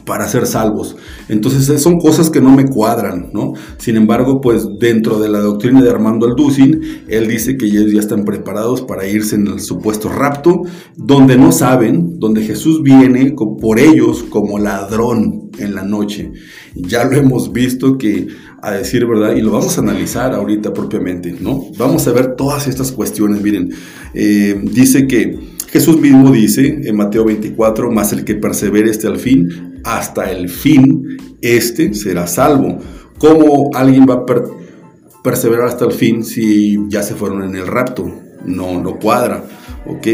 para 0.09 0.27
ser 0.27 0.47
salvos. 0.47 0.97
Entonces 1.29 1.83
son 1.83 2.01
cosas 2.01 2.31
que 2.31 2.41
no 2.41 2.51
me 2.51 2.65
cuadran, 2.65 3.29
¿no? 3.35 3.53
Sin 3.77 3.95
embargo, 3.95 4.41
pues 4.41 4.67
dentro 4.81 5.21
de 5.21 5.29
la 5.29 5.41
doctrina 5.41 5.83
de 5.83 5.91
Armando 5.91 6.27
Alducin, 6.27 7.05
él 7.09 7.29
dice 7.29 7.59
que 7.59 7.67
ellos 7.67 7.93
ya 7.93 8.01
están 8.01 8.25
preparados 8.25 8.81
para 8.81 9.07
irse 9.07 9.37
en 9.37 9.47
el 9.47 9.61
supuesto 9.61 10.09
rapto, 10.09 10.63
donde 10.97 11.37
no 11.37 11.53
saben, 11.53 12.19
donde 12.19 12.43
Jesús 12.43 12.83
viene 12.83 13.35
por 13.61 13.79
ellos 13.79 14.25
como 14.31 14.59
ladrón 14.59 15.51
en 15.59 15.75
la 15.75 15.83
noche. 15.83 16.33
Ya 16.75 17.05
lo 17.05 17.15
hemos 17.15 17.53
visto 17.53 17.99
que, 17.99 18.29
a 18.63 18.71
decir 18.73 19.05
verdad, 19.05 19.37
y 19.37 19.43
lo 19.43 19.51
vamos 19.51 19.77
a 19.77 19.83
analizar 19.83 20.33
ahorita 20.33 20.73
propiamente, 20.73 21.37
¿no? 21.39 21.67
Vamos 21.77 22.09
a 22.09 22.13
ver 22.13 22.35
todas 22.35 22.67
estas 22.67 22.93
cuestiones, 22.93 23.43
miren, 23.43 23.75
eh, 24.15 24.59
dice 24.73 25.07
que 25.07 25.58
Jesús 25.71 26.01
mismo 26.01 26.31
dice 26.31 26.81
en 26.85 26.97
Mateo 26.97 27.27
24, 27.27 27.91
más 27.91 28.13
el 28.13 28.25
que 28.25 28.35
persevere 28.35 28.91
este 28.91 29.07
al 29.07 29.19
fin, 29.19 29.81
hasta 29.85 30.31
el 30.31 30.49
fin, 30.49 31.19
este 31.43 31.93
será 31.93 32.27
salvo. 32.27 32.79
¿Cómo 33.19 33.71
alguien 33.75 34.07
va 34.09 34.15
a 34.15 35.23
perseverar 35.23 35.67
hasta 35.67 35.85
el 35.85 35.93
fin 35.93 36.25
si 36.25 36.79
ya 36.89 37.03
se 37.03 37.15
fueron 37.15 37.43
en 37.43 37.57
el 37.57 37.67
rapto? 37.67 38.11
No, 38.47 38.81
no 38.81 38.99
cuadra, 38.99 39.45
¿ok? 39.87 40.07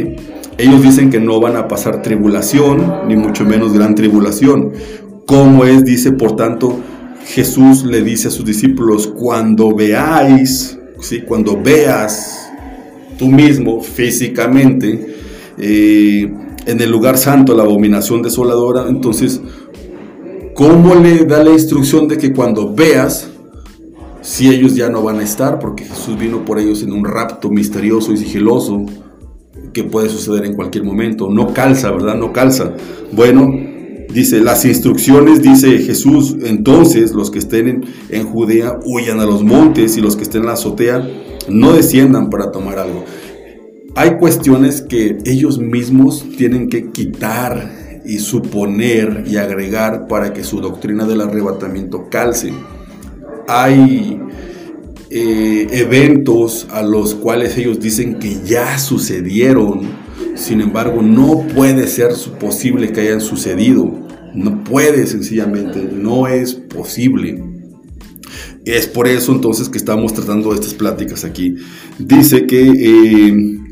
Ellos 0.58 0.82
dicen 0.82 1.10
que 1.10 1.20
no 1.20 1.40
van 1.40 1.56
a 1.56 1.68
pasar 1.68 2.02
tribulación, 2.02 3.06
ni 3.06 3.14
mucho 3.14 3.44
menos 3.44 3.72
gran 3.74 3.94
tribulación. 3.94 4.72
¿Cómo 5.26 5.64
es? 5.64 5.84
Dice, 5.84 6.12
por 6.12 6.34
tanto, 6.34 6.80
Jesús 7.26 7.84
le 7.84 8.02
dice 8.02 8.28
a 8.28 8.30
sus 8.32 8.44
discípulos, 8.44 9.06
cuando 9.06 9.74
veáis, 9.74 10.78
¿sí? 11.00 11.20
cuando 11.20 11.60
veas 11.60 12.50
tú 13.18 13.26
mismo 13.28 13.80
físicamente, 13.80 15.13
eh, 15.58 16.32
en 16.66 16.80
el 16.80 16.90
lugar 16.90 17.18
santo 17.18 17.54
la 17.54 17.62
abominación 17.62 18.22
desoladora, 18.22 18.88
entonces, 18.88 19.40
¿cómo 20.54 20.94
le 20.94 21.24
da 21.24 21.44
la 21.44 21.50
instrucción 21.50 22.08
de 22.08 22.18
que 22.18 22.32
cuando 22.32 22.74
veas, 22.74 23.30
si 24.22 24.48
ellos 24.48 24.74
ya 24.74 24.88
no 24.88 25.02
van 25.02 25.20
a 25.20 25.22
estar, 25.22 25.58
porque 25.58 25.84
Jesús 25.84 26.18
vino 26.18 26.44
por 26.44 26.58
ellos 26.58 26.82
en 26.82 26.92
un 26.92 27.04
rapto 27.04 27.50
misterioso 27.50 28.12
y 28.12 28.16
sigiloso, 28.16 28.86
que 29.72 29.84
puede 29.84 30.08
suceder 30.08 30.44
en 30.44 30.54
cualquier 30.54 30.84
momento, 30.84 31.28
no 31.30 31.52
calza, 31.52 31.90
¿verdad? 31.90 32.16
No 32.16 32.32
calza. 32.32 32.72
Bueno, 33.12 33.52
dice, 34.12 34.40
las 34.40 34.64
instrucciones, 34.64 35.42
dice 35.42 35.78
Jesús, 35.78 36.36
entonces 36.44 37.12
los 37.12 37.30
que 37.30 37.40
estén 37.40 37.68
en, 37.68 37.84
en 38.08 38.24
Judea 38.24 38.78
huyan 38.84 39.20
a 39.20 39.26
los 39.26 39.42
montes 39.42 39.96
y 39.98 40.00
los 40.00 40.16
que 40.16 40.22
estén 40.22 40.42
en 40.42 40.46
la 40.46 40.52
azotea 40.54 41.06
no 41.48 41.72
desciendan 41.72 42.30
para 42.30 42.50
tomar 42.50 42.78
algo 42.78 43.04
hay 43.96 44.16
cuestiones 44.16 44.82
que 44.82 45.18
ellos 45.24 45.58
mismos 45.58 46.24
tienen 46.36 46.68
que 46.68 46.90
quitar 46.90 48.02
y 48.04 48.18
suponer 48.18 49.24
y 49.26 49.36
agregar 49.36 50.08
para 50.08 50.32
que 50.32 50.44
su 50.44 50.60
doctrina 50.60 51.04
del 51.04 51.20
arrebatamiento 51.20 52.08
calce. 52.10 52.52
Hay 53.48 54.20
eh, 55.10 55.68
eventos 55.70 56.66
a 56.70 56.82
los 56.82 57.14
cuales 57.14 57.56
ellos 57.56 57.80
dicen 57.80 58.18
que 58.18 58.40
ya 58.44 58.78
sucedieron, 58.78 59.82
sin 60.34 60.60
embargo 60.60 61.00
no 61.02 61.46
puede 61.54 61.86
ser 61.86 62.10
posible 62.40 62.92
que 62.92 63.02
hayan 63.02 63.20
sucedido, 63.20 63.92
no 64.34 64.64
puede 64.64 65.06
sencillamente, 65.06 65.88
no 65.92 66.26
es 66.26 66.54
posible. 66.54 67.42
Es 68.64 68.86
por 68.86 69.06
eso 69.06 69.32
entonces 69.32 69.68
que 69.68 69.78
estamos 69.78 70.14
tratando 70.14 70.52
estas 70.52 70.74
pláticas 70.74 71.24
aquí. 71.24 71.56
Dice 71.98 72.46
que 72.46 72.62
eh, 72.62 73.63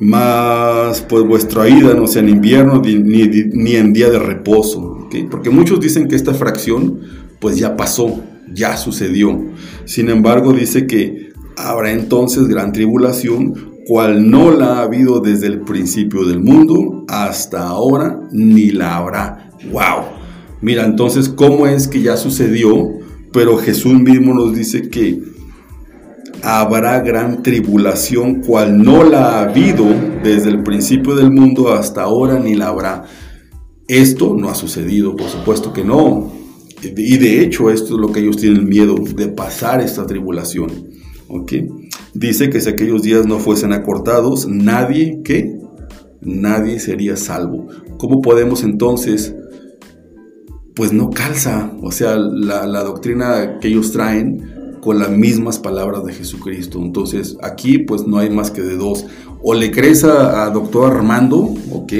más 0.00 1.00
pues 1.02 1.24
vuestra 1.24 1.68
ida 1.68 1.94
no 1.94 2.06
sea 2.06 2.22
en 2.22 2.28
invierno 2.28 2.82
ni, 2.84 3.76
en 3.76 3.92
día 3.92 4.10
de 4.10 4.18
reposo, 4.18 5.08
porque 5.30 5.50
muchos 5.50 5.80
dicen 5.80 6.08
que 6.08 6.16
esta 6.16 6.34
fracción 6.34 7.00
pues 7.40 7.58
ya 7.58 7.76
pasó, 7.76 8.20
ya 8.52 8.76
sucedió. 8.76 9.42
Sin 9.84 10.10
embargo 10.10 10.52
dice 10.52 10.86
que 10.86 11.32
habrá 11.56 11.92
entonces 11.92 12.48
gran 12.48 12.72
tribulación, 12.72 13.76
cual 13.86 14.30
no 14.30 14.50
la 14.50 14.78
ha 14.78 14.82
habido 14.82 15.20
desde 15.20 15.46
el 15.46 15.60
principio 15.60 16.24
del 16.24 16.40
mundo 16.40 17.04
hasta 17.08 17.66
ahora, 17.66 18.20
ni 18.32 18.70
la 18.70 18.96
habrá. 18.96 19.50
¡Wow! 19.70 20.16
Mira, 20.60 20.84
entonces, 20.84 21.28
¿cómo 21.28 21.66
es 21.66 21.86
que 21.86 22.02
ya 22.02 22.16
sucedió? 22.16 22.98
Pero 23.32 23.58
Jesús 23.58 23.94
mismo 23.94 24.34
nos 24.34 24.54
dice 24.54 24.88
que 24.88 25.22
habrá 26.42 27.00
gran 27.00 27.42
tribulación, 27.42 28.42
cual 28.42 28.82
no 28.82 29.04
la 29.04 29.40
ha 29.40 29.42
habido 29.42 29.86
desde 30.22 30.50
el 30.50 30.62
principio 30.62 31.14
del 31.14 31.30
mundo 31.30 31.72
hasta 31.72 32.02
ahora, 32.02 32.38
ni 32.38 32.54
la 32.54 32.68
habrá. 32.68 33.04
Esto 33.88 34.34
no 34.36 34.48
ha 34.48 34.54
sucedido, 34.54 35.16
por 35.16 35.28
supuesto 35.28 35.72
que 35.72 35.84
no. 35.84 36.32
Y 36.82 37.16
de 37.18 37.42
hecho, 37.42 37.70
esto 37.70 37.94
es 37.94 38.00
lo 38.00 38.12
que 38.12 38.20
ellos 38.20 38.36
tienen 38.36 38.68
miedo, 38.68 38.96
de 38.96 39.28
pasar 39.28 39.80
esta 39.80 40.06
tribulación. 40.06 40.70
¿Ok? 41.28 41.52
Dice 42.14 42.50
que 42.50 42.60
si 42.60 42.68
aquellos 42.70 43.02
días 43.02 43.26
no 43.26 43.38
fuesen 43.38 43.72
acortados, 43.72 44.46
nadie, 44.46 45.20
¿qué? 45.24 45.58
Nadie 46.20 46.78
sería 46.78 47.16
salvo. 47.16 47.68
¿Cómo 47.98 48.20
podemos 48.20 48.62
entonces 48.62 49.34
pues 50.76 50.92
no 50.92 51.10
calza. 51.10 51.72
O 51.82 51.90
sea, 51.90 52.16
la, 52.16 52.84
doctrina 52.84 53.58
que 53.60 53.68
ellos 53.68 53.90
traen 53.90 54.55
con 54.86 55.00
las 55.00 55.10
mismas 55.10 55.58
palabras 55.58 56.04
de 56.04 56.12
Jesucristo. 56.12 56.78
Entonces 56.80 57.36
aquí 57.42 57.78
pues 57.78 58.06
no 58.06 58.18
hay 58.18 58.30
más 58.30 58.52
que 58.52 58.62
de 58.62 58.76
dos. 58.76 59.04
O 59.42 59.52
le 59.52 59.72
crees 59.72 60.04
a, 60.04 60.48
doctor 60.50 60.94
Armando, 60.94 61.38
¿ok? 61.72 61.92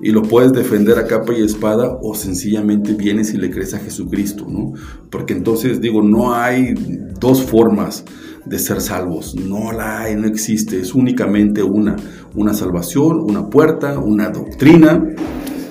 Y 0.00 0.10
lo 0.10 0.22
puedes 0.22 0.54
defender 0.54 0.98
a 0.98 1.06
capa 1.06 1.34
y 1.34 1.42
espada 1.42 1.98
o 2.00 2.14
sencillamente 2.14 2.94
vienes 2.94 3.34
y 3.34 3.36
le 3.36 3.50
crees 3.50 3.74
a 3.74 3.78
Jesucristo, 3.78 4.46
¿no? 4.48 4.72
Porque 5.10 5.34
entonces 5.34 5.82
digo, 5.82 6.02
no 6.02 6.34
hay 6.34 6.72
dos 7.20 7.42
formas 7.42 8.06
de 8.46 8.58
ser 8.58 8.80
salvos. 8.80 9.34
No 9.34 9.72
la 9.72 10.00
hay, 10.00 10.16
no 10.16 10.26
existe. 10.26 10.80
Es 10.80 10.94
únicamente 10.94 11.62
una. 11.62 11.96
Una 12.34 12.54
salvación, 12.54 13.20
una 13.20 13.50
puerta, 13.50 13.98
una 13.98 14.30
doctrina. 14.30 15.14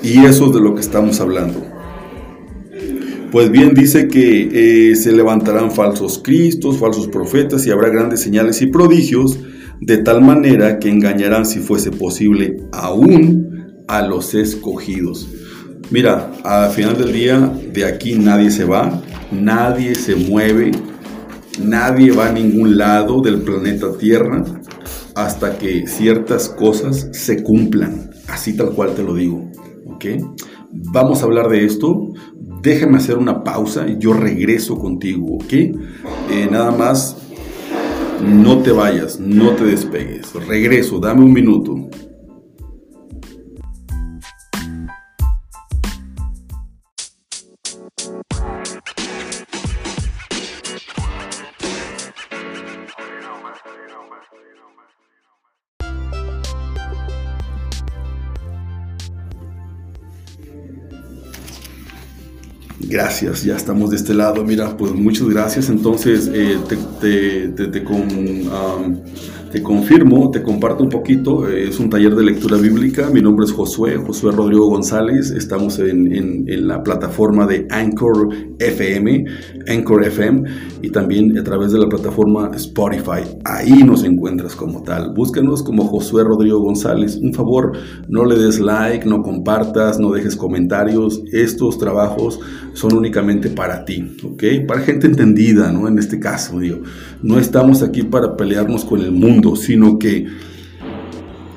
Y 0.04 0.24
eso 0.26 0.46
es 0.46 0.54
de 0.54 0.62
lo 0.62 0.76
que 0.76 0.82
estamos 0.82 1.20
hablando. 1.20 1.73
Pues 3.34 3.50
bien 3.50 3.74
dice 3.74 4.08
que 4.10 4.92
eh, 4.92 4.96
se 4.96 5.12
levantarán 5.12 5.72
falsos 5.72 6.22
cristos, 6.24 6.78
falsos 6.78 7.08
profetas 7.08 7.66
y 7.66 7.72
habrá 7.72 7.90
grandes 7.90 8.20
señales 8.20 8.62
y 8.62 8.68
prodigios, 8.68 9.40
de 9.82 9.98
tal 9.98 10.22
manera 10.22 10.78
que 10.78 10.90
engañarán 10.90 11.48
si 11.48 11.58
fuese 11.58 11.90
posible 11.90 12.58
aún 12.72 13.82
a 13.88 14.04
los 14.04 14.36
escogidos. 14.36 15.28
Mira, 15.90 16.32
al 16.44 16.70
final 16.74 16.96
del 16.96 17.12
día 17.12 17.52
de 17.74 17.86
aquí 17.86 18.14
nadie 18.20 18.52
se 18.52 18.66
va, 18.66 19.02
nadie 19.32 19.96
se 19.96 20.16
mueve, 20.16 20.70
nadie 21.60 22.12
va 22.12 22.28
a 22.28 22.32
ningún 22.32 22.78
lado 22.78 23.20
del 23.22 23.42
planeta 23.42 23.98
Tierra 23.98 24.44
hasta 25.16 25.58
que 25.58 25.88
ciertas 25.88 26.50
cosas 26.50 27.10
se 27.14 27.42
cumplan, 27.42 28.12
así 28.28 28.56
tal 28.56 28.74
cual 28.74 28.94
te 28.94 29.02
lo 29.02 29.16
digo. 29.16 29.50
¿ok? 29.88 30.06
Vamos 30.72 31.22
a 31.22 31.26
hablar 31.26 31.50
de 31.50 31.66
esto, 31.66 32.14
déjame 32.64 32.98
hacer 32.98 33.18
una 33.18 33.44
pausa 33.44 33.86
y 33.88 33.98
yo 34.00 34.14
regreso 34.14 34.80
contigo, 34.80 35.36
¿ok? 35.36 35.54
Eh, 35.54 35.78
nada 36.50 36.72
más, 36.72 37.18
no 38.26 38.60
te 38.60 38.72
vayas, 38.72 39.20
no 39.20 39.52
te 39.52 39.66
despegues. 39.66 40.34
Regreso, 40.48 40.98
dame 40.98 41.24
un 41.26 41.34
minuto. 41.34 41.90
Gracias, 62.94 63.44
ya 63.44 63.56
estamos 63.56 63.90
de 63.90 63.96
este 63.96 64.14
lado. 64.14 64.44
Mira, 64.44 64.78
pues 64.78 64.92
muchas 64.92 65.28
gracias. 65.28 65.68
Entonces, 65.70 66.30
eh, 66.32 66.60
te, 67.02 67.48
te 67.48 67.84
confirmo, 69.62 70.32
te 70.32 70.42
comparto 70.42 70.84
un 70.84 70.90
poquito. 70.90 71.48
Eh, 71.48 71.68
es 71.68 71.80
un 71.80 71.90
taller 71.90 72.16
de 72.16 72.24
lectura 72.24 72.58
bíblica. 72.58 73.10
Mi 73.12 73.22
nombre 73.22 73.46
es 73.46 73.52
Josué, 73.52 73.98
Josué 73.98 74.32
Rodrigo 74.32 74.68
González. 74.68 75.30
Estamos 75.30 75.78
en, 75.80 76.46
la 76.68 76.82
plataforma 76.82 77.46
de 77.46 77.68
Anchor 77.70 78.30
FM, 78.58 79.26
Anchor 79.68 80.06
FM, 80.06 80.44
y 80.82 80.90
también 80.90 81.38
a 81.38 81.44
través 81.44 81.72
de 81.72 81.80
la 81.80 81.88
plataforma 81.88 82.52
Spotify. 82.56 83.22
Ahí 83.44 83.84
nos 83.84 84.04
encuentras 84.04 84.56
como 84.56 84.82
tal. 84.82 85.14
Búscanos 85.14 85.62
como 85.62 85.86
Josué 85.86 86.24
Rodrigo 86.24 86.60
González. 86.60 87.18
Un 87.18 87.34
favor, 87.34 87.74
no 88.08 88.26
le 88.26 88.38
des 88.38 88.60
like, 88.60 89.08
no 89.08 89.22
compartas, 89.22 90.00
no 90.00 90.12
dejes 90.12 90.36
comentarios. 90.36 91.22
Estos 91.32 91.78
trabajos 91.78 92.40
son 92.74 92.94
únicamente 92.96 93.50
para 93.50 93.86
ti, 93.86 94.18
¿ok? 94.24 94.44
Para 94.68 94.82
gente 94.82 95.06
entendida, 95.06 95.72
¿no? 95.72 95.88
En 95.88 96.00
este 96.00 96.20
caso, 96.20 96.60
digo. 96.60 96.80
No 97.22 97.40
estamos 97.40 97.84
aquí 97.84 98.04
para 98.04 98.36
pelearnos 98.36 98.84
con 98.84 99.00
el 99.00 99.12
mundo 99.12 99.43
sino 99.56 100.00
que 100.00 100.28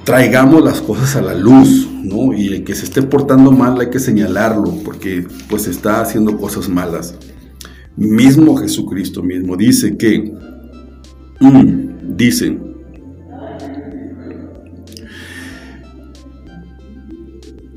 traigamos 0.04 0.62
las 0.62 0.80
cosas 0.80 1.16
a 1.16 1.22
la 1.22 1.34
luz, 1.34 1.88
¿no? 2.02 2.32
Y 2.32 2.46
el 2.46 2.64
que 2.64 2.74
se 2.74 2.84
esté 2.84 3.02
portando 3.02 3.50
mal 3.50 3.80
hay 3.80 3.90
que 3.90 3.98
señalarlo, 3.98 4.78
porque 4.84 5.26
pues 5.48 5.66
está 5.66 6.00
haciendo 6.00 6.36
cosas 6.36 6.68
malas. 6.68 7.16
Mismo 7.96 8.56
Jesucristo 8.56 9.22
mismo 9.22 9.56
dice 9.56 9.96
que, 9.96 10.32
mm, 11.40 12.16
dice, 12.16 12.56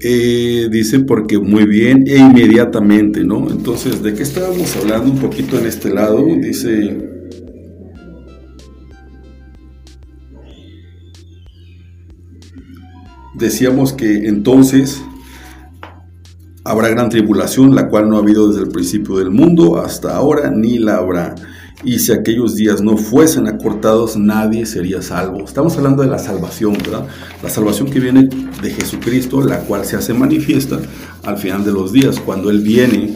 eh, 0.01 0.67
dice 0.71 0.99
porque 0.99 1.39
muy 1.39 1.65
bien 1.65 2.03
e 2.05 2.17
inmediatamente, 2.17 3.23
¿no? 3.23 3.49
Entonces, 3.49 4.03
¿de 4.03 4.13
qué 4.13 4.21
estábamos 4.21 4.75
hablando 4.77 5.11
un 5.11 5.17
poquito 5.17 5.57
en 5.57 5.65
este 5.65 5.89
lado? 5.89 6.23
Dice, 6.39 7.08
decíamos 13.39 13.93
que 13.93 14.27
entonces 14.27 15.01
habrá 16.63 16.89
gran 16.89 17.09
tribulación, 17.09 17.73
la 17.73 17.89
cual 17.89 18.09
no 18.09 18.17
ha 18.17 18.19
habido 18.19 18.49
desde 18.49 18.63
el 18.63 18.69
principio 18.69 19.17
del 19.17 19.31
mundo 19.31 19.77
hasta 19.81 20.15
ahora, 20.15 20.51
ni 20.51 20.77
la 20.77 20.97
habrá. 20.97 21.35
Y 21.83 21.99
si 21.99 22.11
aquellos 22.11 22.55
días 22.55 22.81
no 22.81 22.97
fuesen 22.97 23.47
acortados, 23.47 24.17
nadie 24.17 24.65
sería 24.65 25.01
salvo. 25.01 25.45
Estamos 25.45 25.77
hablando 25.77 26.03
de 26.03 26.09
la 26.09 26.19
salvación, 26.19 26.73
¿verdad? 26.73 27.07
La 27.41 27.49
salvación 27.49 27.89
que 27.89 28.01
viene 28.01 28.27
de 28.61 28.69
Jesucristo, 28.69 29.41
la 29.41 29.59
cual 29.61 29.85
se 29.85 29.95
hace 29.95 30.13
manifiesta 30.13 30.77
al 31.23 31.37
final 31.37 31.63
de 31.63 31.71
los 31.71 31.93
días, 31.93 32.19
cuando 32.19 32.49
Él 32.49 32.59
viene 32.59 33.15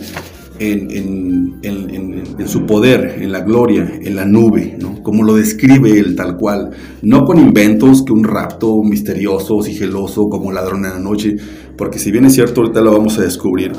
en, 0.59 2.47
su 2.47 2.65
poder, 2.65 3.17
en 3.21 3.31
la 3.31 3.41
gloria, 3.41 3.99
en 4.01 4.15
la 4.15 4.25
nube, 4.25 4.77
¿no? 4.79 5.01
como 5.01 5.23
lo 5.23 5.35
describe 5.35 5.97
él 5.97 6.15
tal 6.15 6.37
cual, 6.37 6.71
no 7.01 7.25
con 7.25 7.39
inventos 7.39 8.03
que 8.03 8.13
un 8.13 8.23
rapto 8.23 8.81
misterioso, 8.83 9.61
sigiloso, 9.61 10.29
como 10.29 10.51
ladrón 10.51 10.85
en 10.85 10.91
la 10.91 10.99
noche, 10.99 11.35
porque 11.77 11.99
si 11.99 12.11
bien 12.11 12.25
es 12.25 12.33
cierto, 12.33 12.61
ahorita 12.61 12.81
lo 12.81 12.91
vamos 12.91 13.17
a 13.17 13.23
descubrir. 13.23 13.71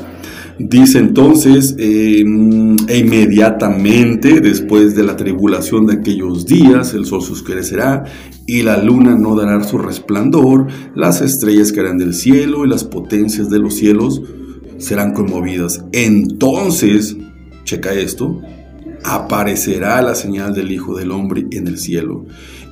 Dice 0.57 0.99
entonces, 0.99 1.75
em, 1.77 2.77
e 2.87 2.99
inmediatamente 2.99 4.39
después 4.39 4.95
de 4.95 5.03
la 5.03 5.17
tribulación 5.17 5.85
de 5.85 5.95
aquellos 5.95 6.45
días, 6.45 6.93
el 6.93 7.05
sol 7.05 7.21
se 7.21 7.33
oscurecerá 7.33 8.05
y 8.47 8.61
la 8.61 8.81
luna 8.81 9.15
no 9.15 9.35
dará 9.35 9.61
su 9.63 9.77
resplandor, 9.77 10.67
las 10.95 11.21
estrellas 11.21 11.73
caerán 11.73 11.97
del 11.97 12.13
cielo 12.13 12.65
y 12.65 12.69
las 12.69 12.85
potencias 12.85 13.49
de 13.49 13.59
los 13.59 13.75
cielos 13.75 14.21
serán 14.77 15.13
conmovidas. 15.13 15.83
Entonces, 15.91 17.17
checa 17.63 17.93
esto, 17.93 18.41
aparecerá 19.03 20.01
la 20.01 20.15
señal 20.15 20.53
del 20.53 20.71
Hijo 20.71 20.97
del 20.97 21.11
Hombre 21.11 21.45
en 21.51 21.67
el 21.67 21.77
cielo. 21.77 22.25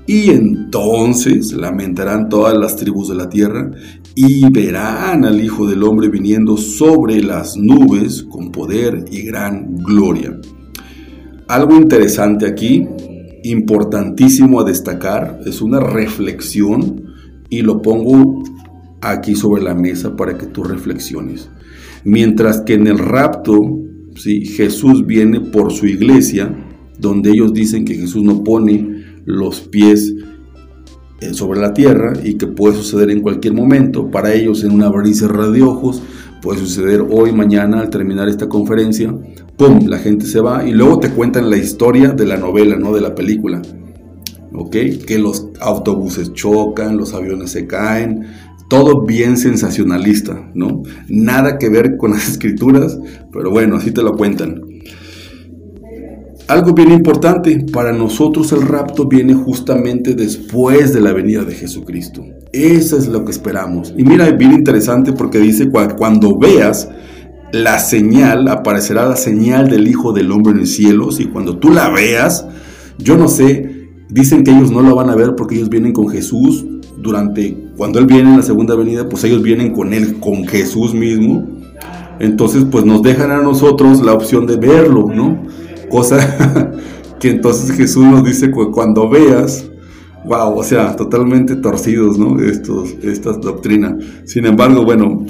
Y 0.06 0.32
entonces 0.32 1.54
lamentarán 1.54 2.28
todas 2.28 2.58
las 2.58 2.76
tribus 2.76 3.08
de 3.08 3.16
la 3.16 3.30
tierra 3.30 3.72
y 4.16 4.50
verán 4.52 5.24
al 5.24 5.42
Hijo 5.42 5.66
del 5.66 5.84
Hombre 5.84 6.10
viniendo 6.10 6.58
sobre 6.58 7.24
las 7.24 7.56
nubes 7.56 8.24
con 8.24 8.52
poder 8.52 9.06
y 9.12 9.22
gran 9.22 9.78
gloria. 9.78 10.38
Algo 11.48 11.76
interesante 11.76 12.46
aquí, 12.48 12.86
importantísimo 13.44 14.60
a 14.60 14.64
destacar, 14.64 15.40
es 15.46 15.62
una 15.62 15.80
reflexión 15.80 17.04
y 17.50 17.62
lo 17.62 17.82
pongo 17.82 18.44
aquí 19.02 19.36
sobre 19.36 19.62
la 19.62 19.74
mesa 19.74 20.16
para 20.16 20.38
que 20.38 20.48
tú 20.48 20.64
reflexiones. 20.64 21.50
Mientras 22.06 22.62
que 22.62 22.74
en 22.74 22.88
el 22.88 22.98
rapto, 22.98 23.58
¿sí? 24.16 24.46
Jesús 24.46 25.06
viene 25.06 25.40
por 25.40 25.72
su 25.72 25.86
iglesia, 25.88 26.54
donde 27.00 27.32
ellos 27.32 27.54
dicen 27.54 27.86
que 27.86 27.96
Jesús 27.96 28.24
no 28.24 28.44
pone 28.44 29.04
los 29.26 29.62
pies 29.62 30.14
eh, 31.22 31.34
sobre 31.34 31.60
la 31.60 31.74
tierra 31.74 32.14
y 32.24 32.36
que 32.36 32.48
puede 32.48 32.76
suceder 32.76 33.10
en 33.10 33.22
cualquier 33.22 33.54
momento. 33.54 34.10
Para 34.12 34.34
ellos, 34.34 34.64
en 34.64 34.72
una 34.72 34.88
abrir 34.88 35.16
de 35.16 35.62
ojos, 35.62 36.02
puede 36.42 36.60
suceder 36.60 37.06
hoy, 37.10 37.32
mañana, 37.32 37.80
al 37.80 37.90
terminar 37.90 38.28
esta 38.28 38.50
conferencia. 38.50 39.16
¡Pum! 39.58 39.88
La 39.88 40.00
gente 40.00 40.26
se 40.26 40.42
va 40.42 40.68
y 40.68 40.74
luego 40.74 41.00
te 41.00 41.12
cuentan 41.12 41.50
la 41.50 41.58
historia 41.58 42.10
de 42.10 42.26
la 42.26 42.38
novela, 42.38 42.76
no 42.76 42.94
de 42.94 43.02
la 43.02 43.16
película. 43.16 43.62
¿Ok? 44.54 44.76
Que 45.08 45.18
los 45.18 45.48
autobuses 45.62 46.34
chocan, 46.34 46.98
los 46.98 47.14
aviones 47.14 47.52
se 47.52 47.66
caen, 47.66 48.28
todo 48.68 49.06
bien 49.06 49.38
sensacionalista, 49.38 50.52
¿no? 50.54 50.84
Nada 51.08 51.58
que 51.58 51.70
ver 51.70 51.98
con 51.98 52.12
las 52.12 52.30
escrituras, 52.32 52.98
pero 53.32 53.52
bueno, 53.52 53.78
así 53.78 53.92
te 53.92 54.04
lo 54.04 54.16
cuentan. 54.16 54.62
Algo 56.48 56.74
bien 56.74 56.92
importante, 56.92 57.66
para 57.72 57.94
nosotros 57.94 58.52
el 58.52 58.64
rapto 58.64 59.08
viene 59.08 59.34
justamente 59.34 60.14
después 60.14 60.94
de 60.94 61.00
la 61.00 61.14
venida 61.14 61.46
de 61.46 61.56
Jesucristo. 61.56 62.26
Eso 62.52 62.98
es 62.98 63.08
lo 63.08 63.24
que 63.24 63.32
esperamos. 63.32 63.94
Y 63.98 64.04
mira, 64.04 64.30
bien 64.32 64.52
interesante 64.52 65.14
porque 65.14 65.40
dice, 65.40 65.70
cuando 65.70 66.38
veas 66.38 66.90
la 67.54 67.80
señal, 67.80 68.48
aparecerá 68.50 69.08
la 69.08 69.16
señal 69.16 69.70
del 69.70 69.88
Hijo 69.88 70.12
del 70.12 70.32
Hombre 70.32 70.54
en 70.54 70.60
el 70.60 70.68
cielo, 70.68 71.10
y 71.18 71.26
cuando 71.26 71.58
tú 71.60 71.70
la 71.70 71.90
veas, 71.90 72.46
yo 72.98 73.16
no 73.16 73.30
sé, 73.30 73.88
dicen 74.10 74.44
que 74.44 74.52
ellos 74.52 74.72
no 74.72 74.82
la 74.82 74.94
van 74.94 75.10
a 75.10 75.16
ver 75.16 75.36
porque 75.36 75.56
ellos 75.56 75.70
vienen 75.70 75.94
con 75.94 76.10
Jesús, 76.10 76.66
durante, 76.98 77.56
cuando 77.78 78.00
Él 78.00 78.06
viene 78.06 78.30
en 78.30 78.38
la 78.38 78.44
segunda 78.44 78.76
venida, 78.76 79.08
pues 79.08 79.24
ellos 79.24 79.42
vienen 79.42 79.74
con 79.74 79.94
Él, 79.94 80.20
con 80.20 80.46
Jesús 80.46 80.94
mismo. 80.94 81.48
Entonces, 82.20 82.66
pues 82.70 82.86
nos 82.86 83.02
dejan 83.02 83.32
a 83.32 83.42
nosotros 83.42 84.02
la 84.02 84.14
opción 84.14 84.46
de 84.46 84.56
verlo, 84.56 85.08
¿no? 85.14 85.44
Cosa 85.90 86.72
que 87.20 87.30
entonces 87.30 87.76
Jesús 87.76 88.06
nos 88.06 88.24
dice 88.24 88.52
cuando 88.52 89.10
veas, 89.10 89.70
wow, 90.26 90.58
o 90.58 90.64
sea, 90.64 90.96
totalmente 90.96 91.56
torcidos, 91.56 92.18
¿no? 92.18 92.40
Estos, 92.42 92.96
esta 93.04 93.34
doctrina. 93.34 93.98
Sin 94.26 94.46
embargo, 94.46 94.84
bueno, 94.84 95.26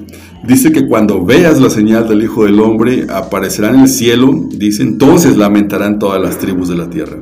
dice 0.48 0.72
que 0.72 0.88
cuando 0.88 1.24
veas 1.24 1.60
la 1.60 1.70
señal 1.70 2.08
del 2.08 2.24
Hijo 2.24 2.46
del 2.46 2.60
Hombre, 2.60 3.08
aparecerá 3.10 3.70
en 3.70 3.82
el 3.82 3.90
cielo, 3.90 4.48
dice, 4.56 4.84
entonces 4.84 5.38
lamentarán 5.38 6.00
todas 6.00 6.22
las 6.22 6.38
tribus 6.38 6.70
de 6.70 6.76
la 6.76 6.90
tierra. 6.90 7.18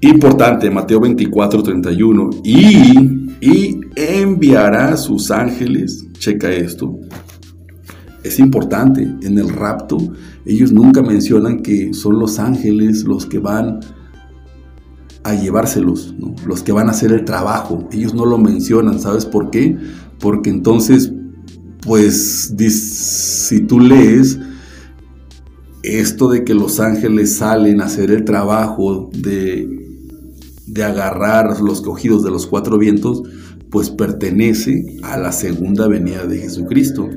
Importante, 0.00 0.70
Mateo 0.70 1.00
24, 1.00 1.62
31. 1.62 2.30
Y, 2.44 3.30
y 3.40 3.80
enviará 3.96 4.96
sus 4.96 5.30
ángeles, 5.30 6.06
checa 6.18 6.52
esto, 6.52 6.98
es 8.22 8.38
importante, 8.40 9.02
en 9.02 9.38
el 9.38 9.48
rapto 9.48 9.98
ellos 10.46 10.72
nunca 10.72 11.02
mencionan 11.02 11.60
que 11.60 11.92
son 11.92 12.20
los 12.20 12.38
ángeles 12.38 13.02
los 13.02 13.26
que 13.26 13.40
van 13.40 13.80
a 15.24 15.34
llevárselos, 15.34 16.14
los 16.46 16.62
que 16.62 16.70
van 16.70 16.86
a 16.86 16.92
hacer 16.92 17.10
el 17.10 17.24
trabajo. 17.24 17.88
Ellos 17.90 18.14
no 18.14 18.24
lo 18.24 18.38
mencionan, 18.38 19.00
¿sabes 19.00 19.26
por 19.26 19.50
qué? 19.50 19.76
Porque 20.20 20.50
entonces, 20.50 21.12
pues, 21.82 22.54
si 22.56 23.60
tú 23.60 23.80
lees 23.80 24.38
esto 25.82 26.28
de 26.28 26.44
que 26.44 26.54
los 26.54 26.78
ángeles 26.78 27.36
salen 27.36 27.80
a 27.80 27.86
hacer 27.86 28.12
el 28.12 28.24
trabajo 28.24 29.10
de 29.12 29.85
de 30.76 30.84
agarrar 30.84 31.60
los 31.60 31.80
cogidos 31.80 32.22
de 32.22 32.30
los 32.30 32.46
cuatro 32.46 32.78
vientos, 32.78 33.22
pues 33.70 33.90
pertenece 33.90 34.98
a 35.02 35.16
la 35.16 35.32
segunda 35.32 35.88
venida 35.88 36.24
de 36.26 36.38
Jesucristo. 36.38 37.08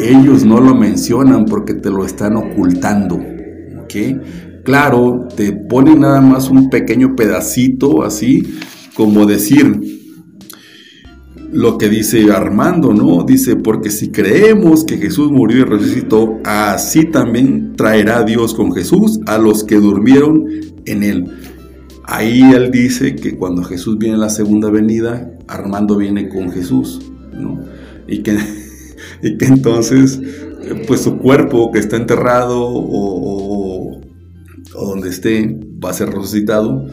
Ellos 0.00 0.44
no 0.44 0.60
lo 0.60 0.74
mencionan 0.74 1.44
porque 1.44 1.74
te 1.74 1.90
lo 1.90 2.04
están 2.04 2.36
ocultando. 2.36 3.16
¿ok? 3.16 4.64
Claro, 4.64 5.28
te 5.34 5.52
ponen 5.52 6.00
nada 6.00 6.20
más 6.20 6.50
un 6.50 6.68
pequeño 6.68 7.16
pedacito 7.16 8.02
así, 8.02 8.58
como 8.94 9.24
decir 9.24 9.80
lo 11.50 11.78
que 11.78 11.88
dice 11.88 12.30
Armando, 12.30 12.92
¿no? 12.92 13.24
Dice, 13.24 13.56
porque 13.56 13.90
si 13.90 14.10
creemos 14.10 14.84
que 14.84 14.98
Jesús 14.98 15.30
murió 15.30 15.60
y 15.60 15.64
resucitó, 15.64 16.38
así 16.44 17.06
también 17.06 17.72
traerá 17.76 18.22
Dios 18.22 18.54
con 18.54 18.72
Jesús 18.72 19.20
a 19.26 19.38
los 19.38 19.64
que 19.64 19.76
durmieron 19.76 20.44
en 20.84 21.02
él. 21.02 21.30
Ahí 22.10 22.40
él 22.40 22.70
dice 22.70 23.14
que 23.16 23.36
cuando 23.36 23.62
Jesús 23.62 23.98
viene 23.98 24.14
en 24.14 24.22
la 24.22 24.30
segunda 24.30 24.70
venida, 24.70 25.30
Armando 25.46 25.94
viene 25.98 26.30
con 26.30 26.50
Jesús, 26.50 27.02
¿no? 27.34 27.60
Y 28.06 28.22
que, 28.22 28.34
que 29.20 29.44
entonces, 29.44 30.18
pues 30.86 31.02
su 31.02 31.18
cuerpo 31.18 31.70
que 31.70 31.78
está 31.78 31.96
enterrado 31.96 32.62
o, 32.62 34.00
donde 34.72 35.10
esté 35.10 35.60
va 35.84 35.90
a 35.90 35.92
ser 35.92 36.08
resucitado 36.08 36.86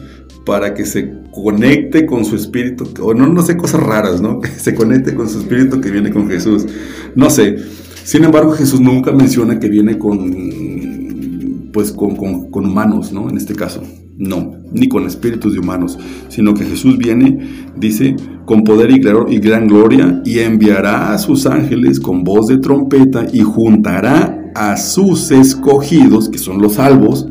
para 0.44 0.74
que 0.74 0.84
se 0.84 1.14
conecte 1.32 2.04
con 2.04 2.26
su 2.26 2.36
espíritu, 2.36 2.86
o 3.00 3.14
no, 3.14 3.26
no 3.26 3.42
sé, 3.42 3.56
cosas 3.56 3.82
raras, 3.82 4.20
¿no? 4.20 4.40
Que 4.42 4.48
se 4.48 4.74
conecte 4.74 5.14
con 5.14 5.30
su 5.30 5.38
espíritu 5.38 5.80
que 5.80 5.90
viene 5.90 6.10
con 6.10 6.28
Jesús. 6.28 6.66
No 7.14 7.30
sé. 7.30 7.56
Sin 8.04 8.22
embargo, 8.22 8.52
Jesús 8.52 8.82
nunca 8.82 9.12
menciona 9.12 9.58
que 9.58 9.70
viene 9.70 9.96
con, 9.96 11.70
pues, 11.72 11.90
con, 11.90 12.50
con 12.50 12.66
humanos, 12.66 13.14
¿no? 13.14 13.30
En 13.30 13.38
este 13.38 13.54
caso. 13.54 13.82
No, 14.18 14.56
ni 14.72 14.88
con 14.88 15.04
espíritus 15.04 15.52
de 15.52 15.60
humanos, 15.60 15.98
sino 16.28 16.54
que 16.54 16.64
Jesús 16.64 16.96
viene, 16.96 17.66
dice, 17.76 18.16
con 18.46 18.64
poder 18.64 18.90
y, 18.90 18.98
gran 19.38 19.68
gloria, 19.68 20.22
y 20.24 20.38
enviará 20.38 21.12
a 21.12 21.18
sus 21.18 21.46
ángeles 21.46 22.00
con 22.00 22.24
voz 22.24 22.46
de 22.46 22.58
trompeta 22.58 23.26
y 23.30 23.40
juntará 23.40 24.52
a 24.54 24.76
sus 24.78 25.30
escogidos, 25.30 26.30
que 26.30 26.38
son 26.38 26.62
los 26.62 26.74
salvos, 26.74 27.28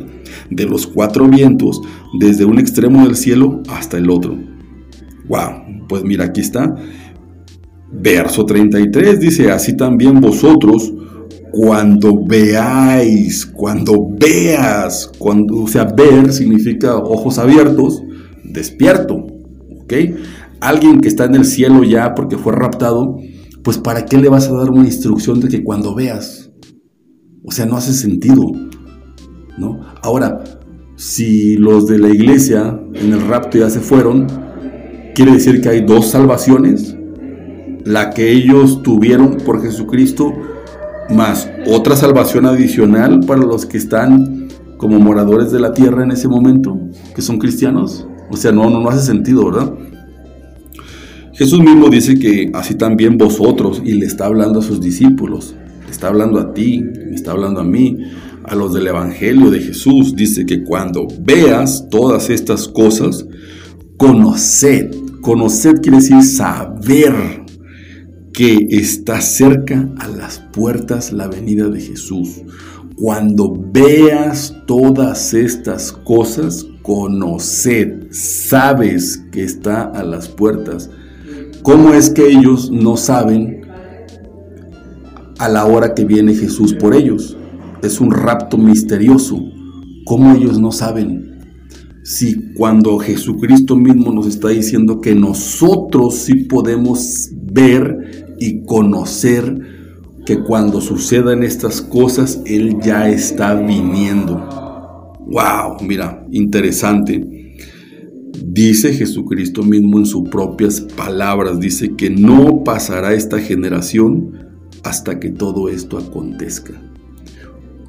de 0.50 0.66
los 0.66 0.86
cuatro 0.86 1.26
vientos, 1.28 1.80
desde 2.20 2.44
un 2.44 2.58
extremo 2.58 3.04
del 3.04 3.16
cielo 3.16 3.62
hasta 3.68 3.98
el 3.98 4.08
otro. 4.08 4.38
Wow, 5.28 5.86
pues 5.88 6.04
mira, 6.04 6.26
aquí 6.26 6.40
está. 6.40 6.76
Verso 7.90 8.46
33 8.46 9.18
dice, 9.18 9.50
así 9.50 9.76
también 9.76 10.20
vosotros, 10.20 10.92
cuando 11.56 12.22
veáis, 12.22 13.46
cuando 13.46 13.94
veas, 14.10 15.10
cuando, 15.18 15.62
o 15.62 15.66
sea, 15.68 15.84
ver 15.84 16.30
significa 16.30 16.96
ojos 16.96 17.38
abiertos, 17.38 18.02
despierto, 18.44 19.14
¿ok? 19.80 19.94
Alguien 20.60 21.00
que 21.00 21.08
está 21.08 21.24
en 21.24 21.34
el 21.34 21.46
cielo 21.46 21.82
ya 21.82 22.14
porque 22.14 22.36
fue 22.36 22.52
raptado, 22.52 23.16
pues 23.62 23.78
¿para 23.78 24.04
qué 24.04 24.18
le 24.18 24.28
vas 24.28 24.48
a 24.48 24.52
dar 24.52 24.70
una 24.70 24.84
instrucción 24.84 25.40
de 25.40 25.48
que 25.48 25.64
cuando 25.64 25.94
veas? 25.94 26.50
O 27.42 27.50
sea, 27.50 27.64
no 27.64 27.78
hace 27.78 27.94
sentido, 27.94 28.52
¿no? 29.56 29.80
Ahora, 30.02 30.44
si 30.96 31.56
los 31.56 31.86
de 31.86 31.98
la 31.98 32.10
iglesia 32.10 32.78
en 32.92 33.14
el 33.14 33.26
rapto 33.26 33.56
ya 33.56 33.70
se 33.70 33.80
fueron, 33.80 34.26
quiere 35.14 35.32
decir 35.32 35.62
que 35.62 35.70
hay 35.70 35.80
dos 35.80 36.10
salvaciones, 36.10 36.94
la 37.84 38.10
que 38.10 38.30
ellos 38.30 38.82
tuvieron 38.82 39.38
por 39.38 39.62
Jesucristo, 39.62 40.34
más 41.10 41.48
otra 41.66 41.96
salvación 41.96 42.46
adicional 42.46 43.20
para 43.26 43.40
los 43.40 43.66
que 43.66 43.78
están 43.78 44.48
como 44.76 44.98
moradores 44.98 45.52
de 45.52 45.60
la 45.60 45.72
tierra 45.72 46.04
en 46.04 46.10
ese 46.10 46.28
momento, 46.28 46.78
que 47.14 47.22
son 47.22 47.38
cristianos. 47.38 48.06
O 48.30 48.36
sea, 48.36 48.52
no, 48.52 48.68
no, 48.70 48.80
no 48.80 48.88
hace 48.88 49.06
sentido, 49.06 49.44
¿verdad? 49.50 49.72
Jesús 51.32 51.60
mismo 51.60 51.88
dice 51.90 52.18
que 52.18 52.50
así 52.54 52.74
también 52.74 53.18
vosotros, 53.18 53.82
y 53.84 53.92
le 53.92 54.06
está 54.06 54.26
hablando 54.26 54.60
a 54.60 54.62
sus 54.62 54.80
discípulos, 54.80 55.54
le 55.84 55.90
está 55.90 56.08
hablando 56.08 56.40
a 56.40 56.54
ti, 56.54 56.82
me 56.82 57.14
está 57.14 57.32
hablando 57.32 57.60
a 57.60 57.64
mí, 57.64 57.98
a 58.42 58.54
los 58.54 58.72
del 58.72 58.86
Evangelio 58.86 59.50
de 59.50 59.60
Jesús, 59.60 60.14
dice 60.16 60.46
que 60.46 60.62
cuando 60.62 61.06
veas 61.20 61.88
todas 61.90 62.30
estas 62.30 62.68
cosas, 62.68 63.26
conoced, 63.96 64.94
conoced 65.20 65.80
quiere 65.80 65.98
decir 65.98 66.22
saber 66.22 67.45
que 68.36 68.66
está 68.68 69.22
cerca 69.22 69.88
a 69.96 70.08
las 70.08 70.40
puertas 70.52 71.10
la 71.10 71.26
venida 71.26 71.70
de 71.70 71.80
Jesús. 71.80 72.42
Cuando 72.94 73.50
veas 73.72 74.54
todas 74.66 75.32
estas 75.32 75.90
cosas, 75.90 76.66
conoced, 76.82 78.08
sabes 78.10 79.24
que 79.32 79.42
está 79.42 79.84
a 79.84 80.02
las 80.02 80.28
puertas. 80.28 80.90
¿Cómo 81.62 81.94
es 81.94 82.10
que 82.10 82.28
ellos 82.28 82.70
no 82.70 82.98
saben 82.98 83.62
a 85.38 85.48
la 85.48 85.64
hora 85.64 85.94
que 85.94 86.04
viene 86.04 86.34
Jesús 86.34 86.74
por 86.74 86.94
ellos? 86.94 87.38
Es 87.82 88.02
un 88.02 88.10
rapto 88.10 88.58
misterioso. 88.58 89.42
¿Cómo 90.04 90.34
ellos 90.34 90.60
no 90.60 90.72
saben? 90.72 91.40
Si 92.04 92.52
cuando 92.52 92.98
Jesucristo 92.98 93.76
mismo 93.76 94.12
nos 94.12 94.26
está 94.26 94.48
diciendo 94.48 95.00
que 95.00 95.14
nosotros 95.14 96.16
sí 96.16 96.44
podemos 96.44 97.30
ver 97.32 98.25
y 98.38 98.64
conocer 98.64 99.76
que 100.26 100.40
cuando 100.40 100.80
sucedan 100.80 101.42
estas 101.44 101.80
cosas, 101.80 102.42
Él 102.46 102.78
ya 102.82 103.08
está 103.08 103.54
viniendo. 103.54 104.36
¡Wow! 105.20 105.76
Mira, 105.86 106.26
interesante. 106.30 107.54
Dice 108.44 108.92
Jesucristo 108.92 109.62
mismo 109.62 109.98
en 109.98 110.06
sus 110.06 110.28
propias 110.28 110.80
palabras, 110.80 111.60
dice 111.60 111.94
que 111.94 112.10
no 112.10 112.64
pasará 112.64 113.14
esta 113.14 113.38
generación 113.38 114.32
hasta 114.82 115.20
que 115.20 115.30
todo 115.30 115.68
esto 115.68 115.98
acontezca. 115.98 116.72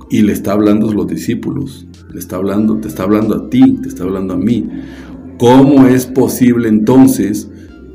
Y 0.10 0.22
le 0.22 0.34
está 0.34 0.54
hablando 0.54 0.90
a 0.90 0.94
los 0.94 1.08
discípulos, 1.08 1.88
le 2.12 2.20
está 2.20 2.38
hablando, 2.38 2.78
te 2.78 2.88
está 2.88 3.04
hablando 3.04 3.36
a 3.36 3.50
ti, 3.50 3.78
te 3.82 3.90
está 3.90 4.04
hablando 4.04 4.36
a 4.36 4.38
mí. 4.38 4.68
¿Cómo 5.38 5.88
es 5.88 6.06
posible 6.06 6.70
entonces 6.70 7.50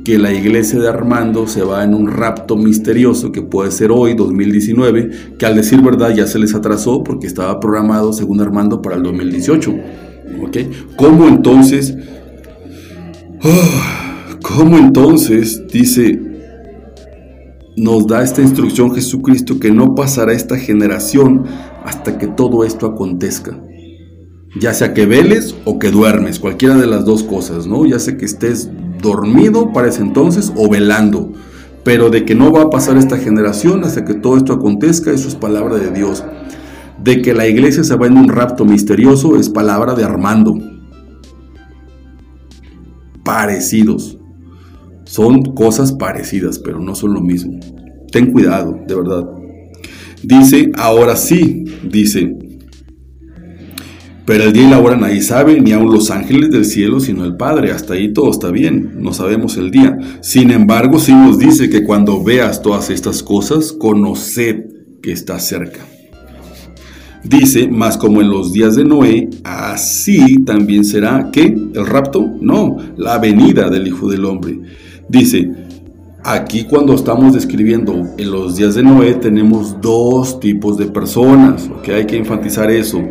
que 0.04 0.18
la 0.18 0.32
iglesia 0.32 0.80
de 0.80 0.88
Armando 0.88 1.46
se 1.46 1.62
va 1.62 1.84
en 1.84 1.94
un 1.94 2.08
rapto 2.08 2.56
misterioso 2.56 3.30
que 3.30 3.42
puede 3.42 3.70
ser 3.70 3.90
hoy, 3.92 4.14
2019, 4.14 5.36
que 5.38 5.46
al 5.46 5.56
decir 5.56 5.80
verdad 5.80 6.14
ya 6.14 6.26
se 6.26 6.38
les 6.38 6.54
atrasó 6.54 7.04
porque 7.04 7.26
estaba 7.26 7.60
programado, 7.60 8.12
según 8.12 8.40
Armando, 8.40 8.82
para 8.82 8.96
el 8.96 9.02
2018. 9.02 9.74
¿Ok? 10.42 10.56
¿Cómo 10.96 11.28
entonces, 11.28 11.96
oh, 13.42 14.38
cómo 14.42 14.78
entonces, 14.78 15.66
dice, 15.68 16.20
nos 17.76 18.06
da 18.06 18.22
esta 18.22 18.42
instrucción 18.42 18.94
Jesucristo 18.94 19.60
que 19.60 19.70
no 19.70 19.94
pasará 19.94 20.32
esta 20.32 20.58
generación 20.58 21.44
hasta 21.84 22.18
que 22.18 22.26
todo 22.26 22.64
esto 22.64 22.86
acontezca? 22.86 23.60
Ya 24.60 24.74
sea 24.74 24.92
que 24.92 25.06
veles 25.06 25.54
o 25.64 25.78
que 25.78 25.90
duermes, 25.90 26.38
cualquiera 26.38 26.76
de 26.76 26.86
las 26.86 27.04
dos 27.04 27.22
cosas, 27.22 27.66
¿no? 27.66 27.86
Ya 27.86 27.98
sea 27.98 28.18
que 28.18 28.26
estés 28.26 28.68
dormido 29.02 29.72
para 29.72 29.88
ese 29.88 30.00
entonces 30.00 30.52
o 30.56 30.70
velando. 30.70 31.32
Pero 31.84 32.10
de 32.10 32.24
que 32.24 32.34
no 32.34 32.52
va 32.52 32.62
a 32.62 32.70
pasar 32.70 32.96
esta 32.96 33.18
generación 33.18 33.84
hasta 33.84 34.04
que 34.04 34.14
todo 34.14 34.36
esto 34.36 34.52
acontezca, 34.52 35.10
eso 35.10 35.28
es 35.28 35.34
palabra 35.34 35.76
de 35.76 35.90
Dios. 35.90 36.24
De 37.02 37.20
que 37.20 37.34
la 37.34 37.48
iglesia 37.48 37.82
se 37.82 37.96
va 37.96 38.06
en 38.06 38.16
un 38.16 38.28
rapto 38.28 38.64
misterioso 38.64 39.36
es 39.36 39.50
palabra 39.50 39.94
de 39.94 40.04
Armando. 40.04 40.54
Parecidos. 43.24 44.18
Son 45.04 45.42
cosas 45.54 45.92
parecidas, 45.92 46.58
pero 46.58 46.78
no 46.78 46.94
son 46.94 47.12
lo 47.12 47.20
mismo. 47.20 47.58
Ten 48.12 48.30
cuidado, 48.30 48.78
de 48.86 48.94
verdad. 48.94 49.28
Dice, 50.22 50.70
ahora 50.76 51.16
sí, 51.16 51.64
dice, 51.82 52.36
pero 54.24 54.44
el 54.44 54.52
día 54.52 54.64
y 54.64 54.70
la 54.70 54.78
hora 54.78 54.96
nadie 54.96 55.20
sabe, 55.20 55.60
ni 55.60 55.72
aun 55.72 55.92
los 55.92 56.10
ángeles 56.10 56.50
del 56.50 56.64
cielo, 56.64 57.00
sino 57.00 57.24
el 57.24 57.36
Padre. 57.36 57.72
Hasta 57.72 57.94
ahí 57.94 58.12
todo 58.12 58.30
está 58.30 58.50
bien, 58.50 58.98
no 58.98 59.12
sabemos 59.12 59.56
el 59.56 59.72
día. 59.72 59.98
Sin 60.20 60.52
embargo, 60.52 61.00
sí 61.00 61.12
nos 61.12 61.38
dice 61.38 61.68
que 61.68 61.82
cuando 61.82 62.22
veas 62.22 62.62
todas 62.62 62.90
estas 62.90 63.22
cosas, 63.22 63.72
conoced 63.72 64.66
que 65.02 65.10
está 65.10 65.40
cerca. 65.40 65.80
Dice, 67.24 67.68
más 67.68 67.96
como 67.96 68.20
en 68.20 68.30
los 68.30 68.52
días 68.52 68.76
de 68.76 68.84
Noé, 68.84 69.28
así 69.42 70.42
también 70.44 70.84
será 70.84 71.30
que 71.32 71.42
el 71.42 71.86
rapto, 71.86 72.24
no, 72.40 72.76
la 72.96 73.18
venida 73.18 73.70
del 73.70 73.88
Hijo 73.88 74.08
del 74.08 74.24
Hombre. 74.24 74.60
Dice, 75.08 75.50
aquí 76.24 76.64
cuando 76.64 76.94
estamos 76.94 77.32
describiendo 77.32 78.08
en 78.18 78.30
los 78.30 78.56
días 78.56 78.76
de 78.76 78.84
Noé 78.84 79.14
tenemos 79.14 79.80
dos 79.80 80.38
tipos 80.38 80.78
de 80.78 80.86
personas, 80.86 81.68
que 81.82 81.94
hay 81.94 82.06
que 82.06 82.16
enfatizar 82.16 82.70
eso 82.70 83.02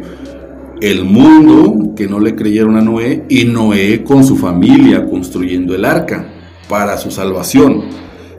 el 0.81 1.05
mundo 1.05 1.93
que 1.95 2.07
no 2.07 2.19
le 2.19 2.35
creyeron 2.35 2.75
a 2.75 2.81
Noé 2.81 3.23
y 3.29 3.45
Noé 3.45 4.03
con 4.03 4.23
su 4.23 4.35
familia 4.35 5.05
construyendo 5.05 5.75
el 5.75 5.85
arca 5.85 6.27
para 6.67 6.97
su 6.97 7.11
salvación. 7.11 7.83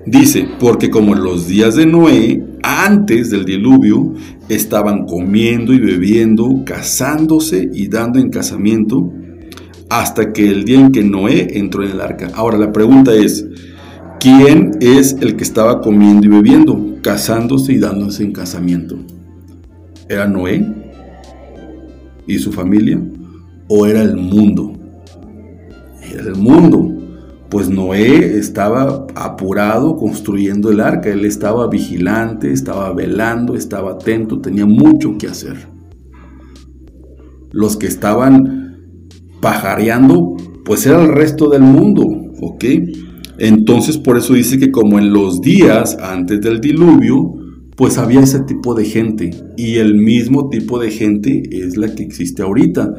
Dice, 0.05 0.49
porque 0.59 0.91
como 0.91 1.15
en 1.15 1.23
los 1.23 1.47
días 1.47 1.77
de 1.77 1.87
Noé, 1.87 2.43
antes 2.65 3.31
del 3.31 3.45
diluvio, 3.45 4.15
estaban 4.49 5.07
comiendo 5.07 5.73
y 5.73 5.79
bebiendo, 5.79 6.65
casándose 6.65 7.71
y 7.73 7.87
dando 7.87 8.19
en 8.19 8.31
casamiento, 8.31 9.13
hasta 9.89 10.33
que 10.33 10.49
el 10.49 10.65
día 10.65 10.81
en 10.81 10.91
que 10.91 11.05
Noé 11.05 11.59
entró 11.59 11.85
en 11.85 11.93
el 11.93 12.01
arca. 12.01 12.31
Ahora 12.35 12.59
la 12.59 12.73
pregunta 12.73 13.15
es, 13.15 13.47
¿quién 14.19 14.73
es 14.81 15.17
el 15.21 15.37
que 15.37 15.45
estaba 15.45 15.81
comiendo 15.81 16.27
y 16.27 16.31
bebiendo, 16.31 16.97
casándose 17.03 17.75
y 17.75 17.79
dándose 17.79 18.25
en 18.25 18.33
casamiento? 18.33 18.99
¿Era 20.09 20.27
Noé? 20.27 20.82
Y 22.27 22.39
su 22.39 22.53
familia? 22.53 23.01
¿O 23.69 23.87
era 23.87 24.03
el 24.03 24.17
mundo? 24.17 24.73
Era 26.03 26.23
el 26.23 26.37
mundo. 26.37 26.89
Pues 27.49 27.69
Noé 27.69 28.39
estaba 28.39 29.07
apurado 29.15 29.97
construyendo 29.97 30.71
el 30.71 30.81
arca, 30.81 31.11
él 31.11 31.25
estaba 31.25 31.69
vigilante, 31.69 32.51
estaba 32.51 32.93
velando, 32.95 33.55
estaba 33.55 33.93
atento, 33.93 34.41
tenía 34.41 34.65
mucho 34.65 35.19
que 35.19 35.27
hacer. 35.27 35.69
Los 37.51 37.77
que 37.77 37.87
estaban 37.87 38.79
pajareando, 39.43 40.37
pues 40.65 40.87
era 40.87 41.03
el 41.03 41.09
resto 41.09 41.51
del 41.51 41.63
mundo, 41.63 42.05
¿ok? 42.41 42.65
Entonces 43.39 43.99
por 43.99 44.17
eso 44.17 44.35
dice 44.35 44.59
que 44.59 44.71
como 44.71 44.99
en 44.99 45.13
los 45.13 45.41
días 45.41 45.99
antes 46.01 46.41
del 46.41 46.61
diluvio, 46.61 47.42
pues 47.77 47.99
había 47.99 48.21
ese 48.21 48.41
tipo 48.41 48.75
de 48.75 48.85
gente 48.85 49.31
y 49.57 49.77
el 49.77 49.95
mismo 49.95 50.49
tipo 50.51 50.79
de 50.79 50.91
gente 50.91 51.43
es 51.51 51.77
la 51.77 51.95
que 51.95 52.03
existe 52.03 52.43
ahorita. 52.43 52.95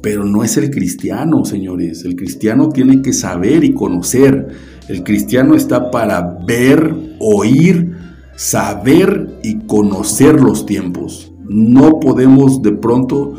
Pero 0.00 0.24
no 0.24 0.44
es 0.44 0.56
el 0.56 0.70
cristiano, 0.70 1.44
señores. 1.44 2.04
El 2.04 2.14
cristiano 2.14 2.68
tiene 2.68 3.02
que 3.02 3.12
saber 3.12 3.64
y 3.64 3.74
conocer. 3.74 4.46
El 4.88 5.02
cristiano 5.02 5.56
está 5.56 5.90
para 5.90 6.38
ver, 6.46 6.94
oír, 7.18 7.96
saber 8.36 9.40
y 9.42 9.66
conocer 9.66 10.40
los 10.40 10.66
tiempos. 10.66 11.32
No 11.48 11.98
podemos 11.98 12.62
de 12.62 12.72
pronto, 12.72 13.34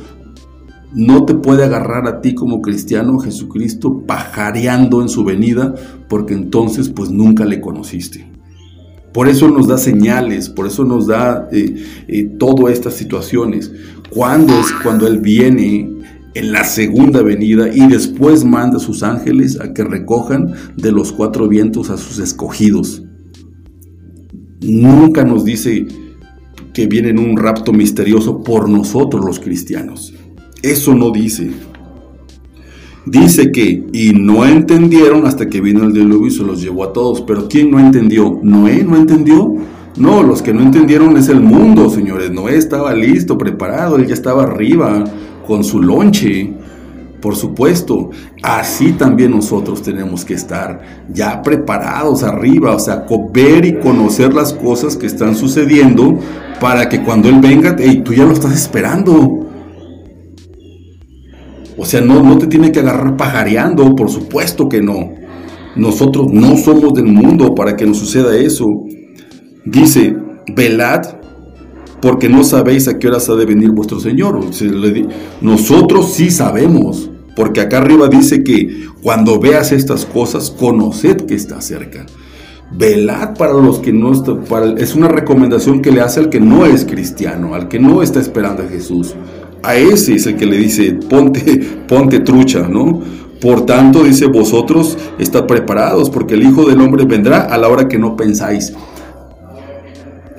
no 0.94 1.26
te 1.26 1.36
puede 1.36 1.64
agarrar 1.64 2.08
a 2.08 2.20
ti 2.20 2.36
como 2.36 2.62
cristiano 2.62 3.20
Jesucristo 3.20 4.04
pajareando 4.06 5.02
en 5.02 5.08
su 5.08 5.24
venida, 5.24 5.76
porque 6.10 6.34
entonces 6.34 6.90
pues 6.90 7.10
nunca 7.10 7.46
le 7.46 7.62
conociste. 7.62 8.30
Por 9.14 9.28
eso 9.28 9.50
nos 9.50 9.68
da 9.68 9.78
señales, 9.78 10.50
por 10.50 10.68
eso 10.68 10.84
nos 10.86 11.08
da 11.08 11.48
eh, 11.52 11.84
eh, 12.08 12.24
todas 12.38 12.74
estas 12.74 12.94
situaciones. 12.94 13.72
Cuando 14.10 14.60
es 14.60 14.72
cuando 14.84 15.08
Él 15.08 15.20
viene 15.20 15.90
en 16.34 16.52
la 16.52 16.64
segunda 16.64 17.22
venida 17.22 17.74
y 17.74 17.88
después 17.88 18.46
manda 18.46 18.78
a 18.78 18.80
sus 18.80 19.04
ángeles 19.04 19.60
a 19.60 19.74
que 19.74 19.84
recojan 19.84 20.54
de 20.76 20.92
los 20.92 21.12
cuatro 21.12 21.48
vientos 21.48 21.90
a 21.90 21.98
sus 21.98 22.20
escogidos. 22.20 23.04
Nunca 24.62 25.24
nos 25.24 25.44
dice 25.44 25.88
que 26.74 26.88
viene 26.88 27.10
en 27.10 27.20
un 27.20 27.38
rapto 27.38 27.74
misterioso 27.74 28.44
por 28.44 28.70
nosotros 28.70 29.26
los 29.26 29.40
cristianos. 29.40 30.14
Eso 30.62 30.94
no 30.94 31.12
dice. 31.12 31.52
Dice 33.10 33.52
que, 33.52 33.88
y 33.92 34.12
no 34.14 34.46
entendieron 34.46 35.26
hasta 35.26 35.50
que 35.50 35.62
vino 35.62 35.84
el 35.84 35.94
diluvio 35.94 36.28
y 36.28 36.32
se 36.32 36.44
los 36.44 36.62
llevó 36.62 36.84
a 36.84 36.94
todos. 36.94 37.22
Pero 37.22 37.48
¿quién 37.48 37.72
no 37.72 37.80
entendió? 37.80 38.40
¿Noé 38.44 38.84
no 38.84 38.96
entendió? 38.96 39.56
No, 39.98 40.22
los 40.22 40.44
que 40.44 40.54
no 40.54 40.62
entendieron 40.62 41.18
es 41.18 41.28
el 41.28 41.40
mundo, 41.42 41.90
señores. 41.90 42.30
Noé 42.30 42.56
estaba 42.56 42.94
listo, 42.94 43.36
preparado, 43.36 43.96
él 43.96 44.06
ya 44.06 44.14
estaba 44.14 44.44
arriba 44.44 45.04
con 45.48 45.64
su 45.64 45.82
lonche. 45.82 46.54
Por 47.20 47.36
supuesto, 47.36 48.12
así 48.44 48.92
también 48.92 49.32
nosotros 49.32 49.82
tenemos 49.82 50.24
que 50.24 50.36
estar 50.36 50.80
ya 51.12 51.42
preparados 51.42 52.22
arriba, 52.22 52.76
o 52.76 52.80
sea, 52.80 53.06
ver 53.34 53.66
y 53.66 53.80
conocer 53.80 54.36
las 54.36 54.54
cosas 54.54 54.96
que 54.96 55.08
están 55.08 55.36
sucediendo 55.36 56.20
para 56.62 56.88
que 56.88 57.04
cuando 57.04 57.28
Él 57.28 57.40
venga, 57.42 57.76
hey, 57.80 58.04
tú 58.06 58.14
ya 58.14 58.24
lo 58.24 58.34
estás 58.34 58.54
esperando. 58.54 59.39
O 61.80 61.86
sea, 61.86 62.02
no, 62.02 62.22
no 62.22 62.38
te 62.38 62.48
tiene 62.48 62.74
que 62.74 62.82
agarrar 62.82 63.16
pajareando, 63.16 63.96
por 63.96 64.10
supuesto 64.10 64.68
que 64.68 64.82
no. 64.82 65.14
Nosotros 65.78 66.28
no 66.30 66.58
somos 66.58 66.94
del 66.94 67.06
mundo 67.06 67.56
para 67.56 67.78
que 67.78 67.86
nos 67.86 67.98
suceda 67.98 68.36
eso. 68.36 68.66
Dice, 69.66 70.14
velad 70.54 71.20
porque 72.02 72.28
no 72.28 72.44
sabéis 72.44 72.88
a 72.88 73.00
qué 73.00 73.08
hora 73.08 73.18
ha 73.26 73.36
de 73.36 73.46
venir 73.46 73.72
vuestro 73.72 74.00
Señor. 74.00 74.42
Nosotros 75.42 76.14
sí 76.14 76.32
sabemos, 76.32 77.10
porque 77.36 77.62
acá 77.62 77.78
arriba 77.78 78.10
dice 78.10 78.44
que 78.44 78.88
cuando 79.02 79.40
veas 79.40 79.72
estas 79.72 80.06
cosas, 80.06 80.52
conoced 80.52 81.26
que 81.26 81.36
está 81.36 81.62
cerca. 81.62 82.06
Velad 82.72 83.36
para 83.36 83.54
los 83.54 83.80
que 83.80 83.94
no 83.94 84.12
están, 84.12 84.44
es 84.78 84.96
una 84.96 85.08
recomendación 85.08 85.82
que 85.82 85.92
le 85.92 86.02
hace 86.02 86.20
al 86.20 86.30
que 86.30 86.40
no 86.40 86.66
es 86.66 86.86
cristiano, 86.86 87.56
al 87.56 87.68
que 87.68 87.80
no 87.80 88.04
está 88.04 88.20
esperando 88.20 88.64
a 88.64 88.68
Jesús 88.68 89.16
a 89.64 89.76
ese 89.76 90.16
es 90.16 90.26
el 90.28 90.36
que 90.36 90.46
le 90.46 90.58
dice, 90.58 90.94
ponte, 90.94 91.60
ponte 91.88 92.20
trucha, 92.20 92.68
¿no? 92.68 93.02
Por 93.42 93.66
tanto, 93.66 94.04
dice, 94.04 94.28
vosotros 94.28 94.98
estad 95.18 95.46
preparados, 95.46 96.10
porque 96.10 96.34
el 96.34 96.44
Hijo 96.44 96.66
del 96.66 96.82
Hombre 96.82 97.06
vendrá 97.06 97.42
a 97.42 97.58
la 97.58 97.70
hora 97.70 97.88
que 97.88 97.98
no 97.98 98.18
pensáis. 98.18 98.74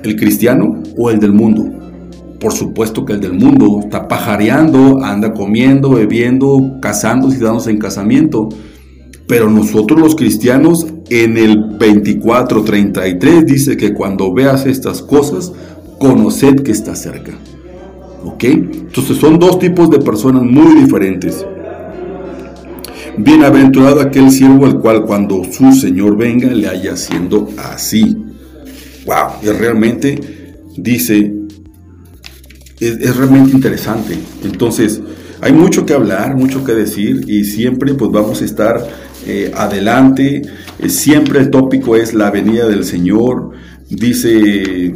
¿El 0.03 0.15
cristiano 0.15 0.81
o 0.97 1.09
el 1.09 1.19
del 1.19 1.33
mundo? 1.33 1.65
Por 2.39 2.53
supuesto 2.53 3.05
que 3.05 3.13
el 3.13 3.21
del 3.21 3.33
mundo 3.33 3.79
está 3.83 4.07
pajareando, 4.07 5.03
anda 5.03 5.33
comiendo, 5.33 5.91
bebiendo, 5.91 6.77
casándose 6.81 7.37
y 7.37 7.39
dándose 7.39 7.71
en 7.71 7.77
casamiento. 7.77 8.49
Pero 9.27 9.49
nosotros 9.49 9.99
los 9.99 10.15
cristianos 10.15 10.87
en 11.09 11.37
el 11.37 11.77
24:33 11.77 13.45
dice 13.45 13.77
que 13.77 13.93
cuando 13.93 14.33
veas 14.33 14.65
estas 14.65 15.01
cosas, 15.01 15.53
conoced 15.99 16.61
que 16.63 16.71
está 16.71 16.95
cerca. 16.95 17.33
¿Ok? 18.23 18.43
Entonces 18.43 19.17
son 19.17 19.39
dos 19.39 19.59
tipos 19.59 19.89
de 19.89 19.99
personas 19.99 20.43
muy 20.43 20.81
diferentes. 20.81 21.45
Bienaventurado 23.17 24.01
aquel 24.01 24.31
siervo 24.31 24.65
al 24.65 24.79
cual 24.79 25.03
cuando 25.03 25.43
su 25.43 25.71
Señor 25.73 26.17
venga 26.17 26.49
le 26.49 26.67
haya 26.67 26.95
siendo 26.95 27.49
así. 27.57 28.15
Wow, 29.05 29.41
es 29.43 29.57
realmente, 29.57 30.19
dice, 30.77 31.33
es, 32.79 33.15
realmente 33.15 33.55
interesante. 33.55 34.17
Entonces, 34.43 35.01
hay 35.41 35.53
mucho 35.53 35.85
que 35.85 35.93
hablar, 35.93 36.35
mucho 36.35 36.63
que 36.63 36.73
decir 36.73 37.25
y 37.27 37.43
siempre 37.43 37.93
pues 37.95 38.11
vamos 38.11 38.41
a 38.41 38.45
estar 38.45 38.87
eh, 39.25 39.51
adelante. 39.55 40.41
Eh, 40.79 40.89
siempre 40.89 41.39
el 41.39 41.49
tópico 41.49 41.95
es 41.95 42.13
la 42.13 42.31
venida 42.31 42.67
del 42.67 42.85
Señor. 42.85 43.51
Dice 43.89 44.93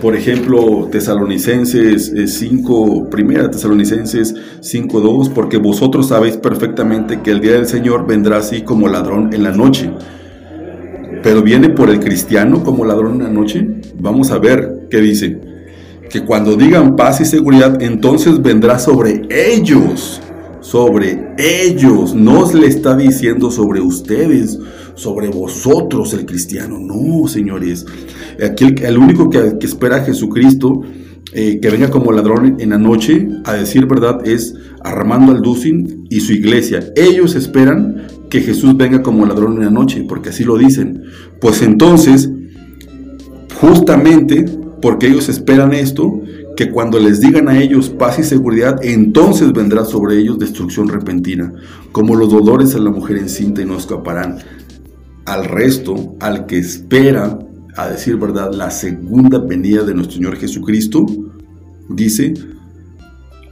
por 0.00 0.14
ejemplo, 0.14 0.88
Tesalonicenses 0.90 2.12
5, 2.26 2.86
eh, 3.06 3.10
primera 3.10 3.50
Tesalonicenses 3.50 4.34
5.2, 4.60 5.30
porque 5.32 5.56
vosotros 5.56 6.08
sabéis 6.08 6.36
perfectamente 6.36 7.20
que 7.22 7.30
el 7.30 7.40
día 7.40 7.52
del 7.52 7.66
Señor 7.66 8.06
vendrá 8.06 8.38
así 8.38 8.62
como 8.62 8.88
ladrón 8.88 9.32
en 9.32 9.42
la 9.42 9.52
noche. 9.52 9.90
Pero 11.22 11.42
viene 11.42 11.70
por 11.70 11.90
el 11.90 12.00
cristiano 12.00 12.62
como 12.62 12.84
ladrón 12.84 13.14
en 13.14 13.24
la 13.24 13.30
noche. 13.30 13.66
Vamos 13.98 14.30
a 14.30 14.38
ver 14.38 14.86
qué 14.90 15.00
dice. 15.00 15.40
Que 16.10 16.24
cuando 16.24 16.56
digan 16.56 16.94
paz 16.94 17.20
y 17.20 17.24
seguridad, 17.24 17.82
entonces 17.82 18.40
vendrá 18.42 18.78
sobre 18.78 19.26
ellos. 19.30 20.20
Sobre 20.60 21.34
ellos. 21.38 22.14
No 22.14 22.52
le 22.52 22.66
está 22.66 22.96
diciendo 22.96 23.50
sobre 23.50 23.80
ustedes 23.80 24.58
sobre 24.96 25.28
vosotros 25.28 26.12
el 26.14 26.26
cristiano. 26.26 26.78
No, 26.80 27.28
señores. 27.28 27.86
Aquí 28.44 28.74
el, 28.82 28.98
único 28.98 29.30
que, 29.30 29.56
espera 29.60 29.96
a 29.96 30.04
Jesucristo 30.04 30.82
eh, 31.32 31.60
que 31.60 31.70
venga 31.70 31.90
como 31.90 32.12
ladrón 32.12 32.56
en 32.58 32.70
la 32.70 32.78
noche 32.78 33.28
a 33.44 33.52
decir 33.52 33.86
verdad 33.86 34.26
es 34.26 34.54
Armando 34.82 35.32
Alducin 35.32 36.06
y 36.08 36.20
su 36.20 36.32
iglesia. 36.32 36.92
Ellos 36.96 37.34
esperan 37.34 38.06
que 38.30 38.40
Jesús 38.40 38.76
venga 38.76 39.02
como 39.02 39.26
ladrón 39.26 39.54
en 39.58 39.66
la 39.66 39.70
noche, 39.70 40.04
porque 40.08 40.30
así 40.30 40.44
lo 40.44 40.56
dicen. 40.56 41.04
Pues 41.40 41.62
entonces, 41.62 42.30
justamente 43.60 44.46
porque 44.80 45.08
ellos 45.08 45.28
esperan 45.28 45.74
esto, 45.74 46.20
que 46.56 46.70
cuando 46.70 46.98
les 46.98 47.20
digan 47.20 47.48
a 47.48 47.60
ellos 47.60 47.90
paz 47.90 48.18
y 48.18 48.24
seguridad, 48.24 48.78
entonces 48.82 49.52
vendrá 49.52 49.84
sobre 49.84 50.16
ellos 50.16 50.38
destrucción 50.38 50.88
repentina, 50.88 51.52
como 51.92 52.14
los 52.14 52.30
dolores 52.30 52.74
a 52.74 52.78
la 52.78 52.90
mujer 52.90 53.18
encinta 53.18 53.60
y 53.60 53.66
no 53.66 53.76
escaparán 53.76 54.38
al 55.26 55.44
resto, 55.44 56.16
al 56.20 56.46
que 56.46 56.58
espera, 56.58 57.38
a 57.76 57.88
decir 57.88 58.16
verdad, 58.16 58.52
la 58.54 58.70
segunda 58.70 59.38
venida 59.38 59.82
de 59.82 59.94
nuestro 59.94 60.16
Señor 60.16 60.36
Jesucristo, 60.36 61.04
dice, 61.90 62.34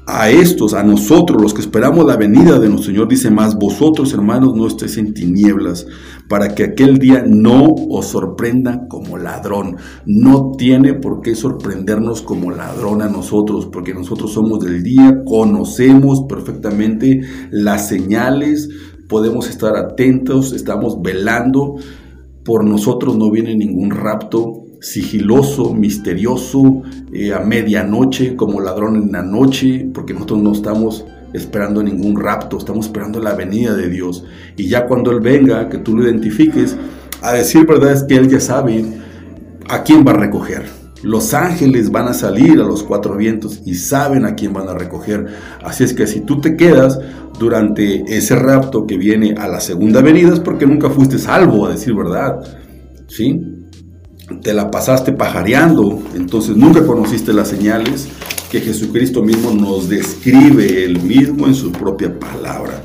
a 0.06 0.28
estos, 0.28 0.74
a 0.74 0.82
nosotros, 0.82 1.40
los 1.40 1.54
que 1.54 1.62
esperamos 1.62 2.06
la 2.06 2.16
venida 2.16 2.58
de 2.58 2.68
nuestro 2.68 2.92
Señor, 2.92 3.08
dice 3.08 3.30
más, 3.30 3.56
vosotros 3.56 4.12
hermanos 4.12 4.54
no 4.54 4.66
estéis 4.66 4.98
en 4.98 5.14
tinieblas, 5.14 5.86
para 6.28 6.54
que 6.54 6.64
aquel 6.64 6.98
día 6.98 7.24
no 7.26 7.74
os 7.90 8.06
sorprenda 8.06 8.86
como 8.88 9.18
ladrón. 9.18 9.76
No 10.06 10.52
tiene 10.56 10.94
por 10.94 11.22
qué 11.22 11.34
sorprendernos 11.34 12.22
como 12.22 12.50
ladrón 12.50 13.02
a 13.02 13.08
nosotros, 13.08 13.66
porque 13.72 13.94
nosotros 13.94 14.32
somos 14.32 14.60
del 14.60 14.82
día, 14.82 15.22
conocemos 15.24 16.24
perfectamente 16.28 17.22
las 17.50 17.88
señales, 17.88 18.68
podemos 19.14 19.48
estar 19.48 19.76
atentos, 19.76 20.52
estamos 20.52 21.00
velando. 21.00 21.76
Por 22.44 22.64
nosotros 22.64 23.16
no 23.16 23.30
viene 23.30 23.54
ningún 23.54 23.92
rapto 23.92 24.64
sigiloso, 24.80 25.72
misterioso, 25.72 26.82
eh, 27.12 27.32
a 27.32 27.38
medianoche, 27.38 28.34
como 28.34 28.60
ladrón 28.60 28.96
en 28.96 29.12
la 29.12 29.22
noche, 29.22 29.88
porque 29.94 30.14
nosotros 30.14 30.42
no 30.42 30.50
estamos 30.50 31.04
esperando 31.32 31.80
ningún 31.80 32.18
rapto, 32.18 32.58
estamos 32.58 32.86
esperando 32.86 33.20
la 33.20 33.34
venida 33.34 33.76
de 33.76 33.88
Dios. 33.88 34.24
Y 34.56 34.66
ya 34.66 34.88
cuando 34.88 35.12
Él 35.12 35.20
venga, 35.20 35.68
que 35.68 35.78
tú 35.78 35.96
lo 35.96 36.02
identifiques, 36.02 36.76
a 37.22 37.34
decir 37.34 37.68
verdad 37.68 37.92
es 37.92 38.02
que 38.02 38.16
Él 38.16 38.28
ya 38.28 38.40
sabe 38.40 38.84
a 39.68 39.84
quién 39.84 40.04
va 40.04 40.10
a 40.10 40.16
recoger. 40.16 40.64
Los 41.04 41.34
ángeles 41.34 41.92
van 41.92 42.08
a 42.08 42.14
salir 42.14 42.60
a 42.60 42.64
los 42.64 42.82
cuatro 42.82 43.16
vientos 43.16 43.62
y 43.64 43.74
saben 43.74 44.24
a 44.24 44.34
quién 44.34 44.52
van 44.52 44.68
a 44.68 44.74
recoger. 44.74 45.26
Así 45.62 45.84
es 45.84 45.94
que 45.94 46.08
si 46.08 46.22
tú 46.22 46.40
te 46.40 46.56
quedas 46.56 46.98
durante 47.38 48.04
ese 48.16 48.36
rapto 48.36 48.86
que 48.86 48.96
viene 48.96 49.34
a 49.36 49.48
la 49.48 49.60
segunda 49.60 50.00
venida 50.02 50.32
es 50.32 50.40
porque 50.40 50.66
nunca 50.66 50.90
fuiste 50.90 51.18
salvo, 51.18 51.66
a 51.66 51.70
decir 51.70 51.94
verdad. 51.94 52.40
¿Sí? 53.08 53.40
Te 54.42 54.54
la 54.54 54.70
pasaste 54.70 55.12
pajareando, 55.12 56.02
entonces 56.14 56.56
nunca 56.56 56.86
conociste 56.86 57.32
las 57.32 57.48
señales 57.48 58.08
que 58.50 58.60
Jesucristo 58.60 59.22
mismo 59.22 59.50
nos 59.50 59.88
describe 59.88 60.84
él 60.84 61.02
mismo 61.02 61.46
en 61.46 61.54
su 61.54 61.72
propia 61.72 62.18
palabra. 62.18 62.82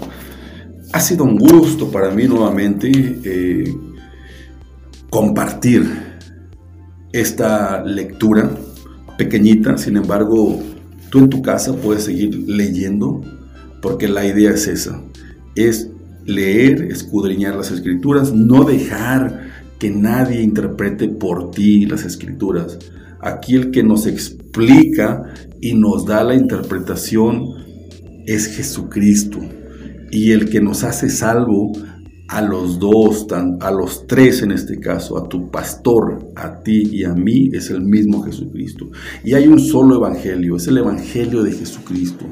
Ha 0.91 0.99
sido 0.99 1.23
un 1.23 1.37
gusto 1.37 1.89
para 1.91 2.09
mí 2.11 2.27
nuevamente 2.27 2.91
eh, 3.23 3.73
compartir 5.09 5.87
esta 7.11 7.83
lectura 7.83 8.49
pequeñita, 9.17 9.77
sin 9.77 9.97
embargo, 9.97 10.59
tú 11.09 11.19
en 11.19 11.29
tu 11.29 11.41
casa 11.41 11.73
puedes 11.73 12.03
seguir 12.03 12.35
leyendo, 12.47 13.21
porque 13.81 14.07
la 14.07 14.25
idea 14.25 14.51
es 14.51 14.67
esa, 14.67 15.01
es 15.55 15.89
leer, 16.25 16.83
escudriñar 16.83 17.55
las 17.55 17.71
escrituras, 17.71 18.33
no 18.33 18.63
dejar 18.63 19.49
que 19.79 19.89
nadie 19.89 20.41
interprete 20.41 21.07
por 21.07 21.51
ti 21.51 21.85
las 21.85 22.03
escrituras. 22.03 22.77
Aquí 23.21 23.55
el 23.55 23.71
que 23.71 23.83
nos 23.83 24.05
explica 24.07 25.23
y 25.61 25.73
nos 25.73 26.05
da 26.05 26.23
la 26.23 26.35
interpretación 26.35 27.53
es 28.25 28.47
Jesucristo. 28.47 29.39
Y 30.11 30.31
el 30.31 30.49
que 30.49 30.61
nos 30.61 30.83
hace 30.83 31.09
salvo 31.09 31.71
a 32.29 32.43
los 32.43 32.77
dos, 32.77 33.25
a 33.59 33.71
los 33.71 34.05
tres 34.05 34.43
en 34.43 34.51
este 34.51 34.79
caso, 34.79 35.17
a 35.17 35.27
tu 35.27 35.49
pastor, 35.49 36.31
a 36.35 36.61
ti 36.61 36.87
y 36.91 37.03
a 37.03 37.13
mí, 37.13 37.49
es 37.53 37.71
el 37.71 37.81
mismo 37.81 38.21
Jesucristo. 38.21 38.91
Y 39.23 39.33
hay 39.33 39.47
un 39.47 39.59
solo 39.59 39.95
evangelio, 39.95 40.55
es 40.55 40.67
el 40.67 40.77
evangelio 40.77 41.41
de 41.41 41.53
Jesucristo. 41.53 42.25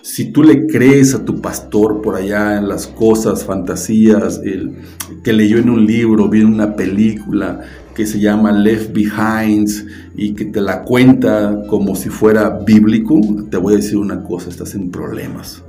Si 0.00 0.32
tú 0.32 0.42
le 0.42 0.66
crees 0.66 1.14
a 1.14 1.24
tu 1.26 1.42
pastor 1.42 2.00
por 2.00 2.16
allá 2.16 2.56
en 2.56 2.66
las 2.66 2.86
cosas, 2.86 3.44
fantasías, 3.44 4.40
el, 4.42 4.72
que 5.22 5.34
leyó 5.34 5.58
en 5.58 5.68
un 5.68 5.84
libro, 5.84 6.30
vio 6.30 6.42
en 6.42 6.54
una 6.54 6.74
película 6.74 7.60
que 7.94 8.06
se 8.06 8.20
llama 8.20 8.52
Left 8.52 8.94
Behind 8.94 9.68
y 10.16 10.32
que 10.32 10.46
te 10.46 10.62
la 10.62 10.82
cuenta 10.82 11.64
como 11.68 11.94
si 11.94 12.08
fuera 12.08 12.48
bíblico, 12.48 13.20
te 13.50 13.58
voy 13.58 13.74
a 13.74 13.76
decir 13.76 13.98
una 13.98 14.22
cosa, 14.22 14.48
estás 14.48 14.74
en 14.74 14.90
problemas. 14.90 15.62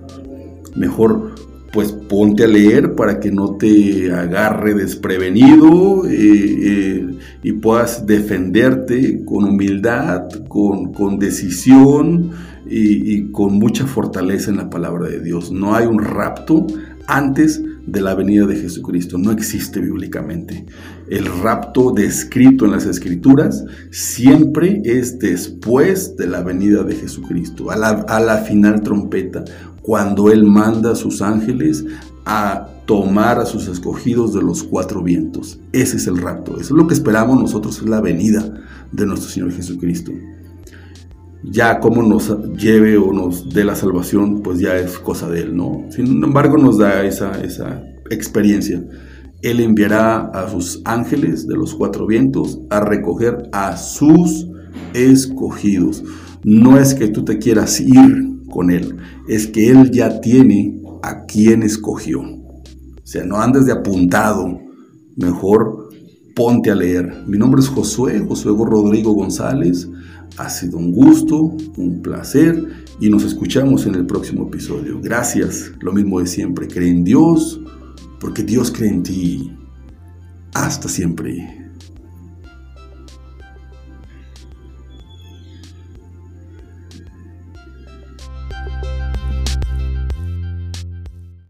Mejor 0.74 1.36
pues 1.73 1.91
ponte 1.91 2.43
a 2.43 2.47
leer 2.47 2.93
para 2.93 3.19
que 3.19 3.31
no 3.31 3.55
te 3.55 4.13
agarre 4.13 4.75
desprevenido 4.75 6.05
eh, 6.05 6.13
eh, 6.13 7.09
y 7.41 7.53
puedas 7.53 8.05
defenderte 8.05 9.25
con 9.25 9.45
humildad, 9.45 10.29
con, 10.47 11.17
decisión 11.17 12.29
y, 12.69 13.15
y, 13.15 13.31
con 13.31 13.55
mucha 13.55 13.88
fortaleza 13.88 14.51
en 14.51 14.57
la 14.57 14.69
palabra 14.69 15.09
de 15.09 15.19
Dios. 15.19 15.51
No 15.51 15.73
hay 15.73 15.88
un 15.88 15.97
rapto 15.97 16.67
antes 17.07 17.62
de 17.86 18.01
la 18.01 18.13
venida 18.13 18.45
de 18.45 18.55
Jesucristo, 18.55 19.17
no 19.17 19.31
existe 19.31 19.79
bíblicamente. 19.79 20.65
El 21.09 21.25
rapto 21.25 21.91
descrito 21.91 22.65
en 22.65 22.71
las 22.71 22.86
escrituras 22.86 23.65
siempre 23.89 24.81
es 24.86 25.19
después 25.19 26.15
de 26.17 26.27
la 26.27 26.43
venida 26.43 26.83
de 26.83 26.95
Jesucristo, 26.95 27.71
a 27.71 27.75
la, 27.75 27.89
a 27.89 28.19
la 28.19 28.38
final 28.38 28.81
trompeta, 28.81 29.43
cuando 29.84 30.32
Él 30.32 30.46
manda 30.46 30.93
a 30.93 30.96
sus 30.96 31.22
ángeles 31.22 31.86
a 32.26 32.67
tomar 32.86 33.39
a 33.39 33.46
sus 33.46 33.67
escogidos 33.67 34.34
de 34.34 34.41
los 34.41 34.63
cuatro 34.63 35.04
vientos. 35.04 35.60
Ese 35.72 35.98
es 35.98 36.08
el 36.08 36.17
rapto. 36.17 36.54
Eso 36.54 36.62
es 36.62 36.72
lo 36.72 36.88
que 36.88 36.93
esperamos 36.93 37.39
nosotros, 37.39 37.78
es 37.78 37.89
la 37.89 38.02
venida 38.02 38.62
de 38.91 39.06
nuestro 39.06 39.30
Señor 39.30 39.52
Jesucristo. 39.52 40.12
Ya 41.43 41.80
cómo 41.80 42.02
nos 42.02 42.34
lleve 42.58 42.98
o 42.98 43.12
nos 43.12 43.50
dé 43.50 43.65
la 43.65 43.76
salvación, 43.76 44.41
pues 44.41 44.60
ya 44.60 44.78
es 44.78 44.98
cosa 44.98 45.30
de 45.30 45.41
Él, 45.41 45.56
¿no? 45.56 45.86
Sin 45.89 46.24
embargo, 46.24 46.58
nos 46.58 46.78
da 46.78 47.04
esa, 47.04 47.43
esa 47.43 47.84
experiencia. 48.10 48.82
Él 49.41 49.60
enviará 49.60 50.28
a 50.28 50.50
sus 50.50 50.82
ángeles 50.86 51.46
de 51.48 51.56
los 51.56 51.76
cuatro 51.76 52.08
vientos 52.08 52.60
a 52.69 52.80
recoger 52.80 53.50
a 53.52 53.76
sus 53.76 54.48
escogidos. 54.93 56.02
No 56.46 56.78
es 56.80 56.96
que 56.96 57.10
tú 57.10 57.26
te 57.26 57.39
quieras 57.39 57.82
ir 57.82 58.34
con 58.54 58.70
Él, 58.70 58.98
es 59.28 59.48
que 59.48 59.70
Él 59.70 59.92
ya 59.92 60.22
tiene 60.22 60.80
a 61.02 61.26
quien 61.26 61.63
escogió. 61.63 62.22
O 62.22 62.62
sea, 63.04 63.26
no 63.26 63.38
andes 63.38 63.66
de 63.66 63.72
apuntado, 63.72 64.60
mejor 65.18 65.89
ponte 66.36 66.72
a 66.72 66.76
leer. 66.76 67.24
Mi 67.28 67.38
nombre 67.38 67.62
es 67.62 67.68
Josué, 67.68 68.24
Josué 68.28 68.54
Rodrigo 68.58 69.13
González. 69.13 69.89
Ha 70.38 70.50
sido 70.50 70.78
un 70.78 70.92
gusto, 70.92 71.56
un 71.78 72.02
placer 72.02 72.63
y 73.00 73.10
nos 73.10 73.24
escuchamos 73.24 73.86
en 73.86 73.96
el 73.96 74.06
próximo 74.06 74.48
episodio. 74.48 75.00
Gracias, 75.02 75.72
lo 75.82 75.92
mismo 75.92 76.20
de 76.20 76.28
siempre. 76.28 76.68
Cree 76.68 76.89
en 76.89 77.04
Dios, 77.04 77.60
porque 78.20 78.44
Dios 78.44 78.72
cree 78.72 78.89
en 78.89 79.04
ti. 79.04 79.52
Hasta 80.54 80.88
siempre. 80.88 81.62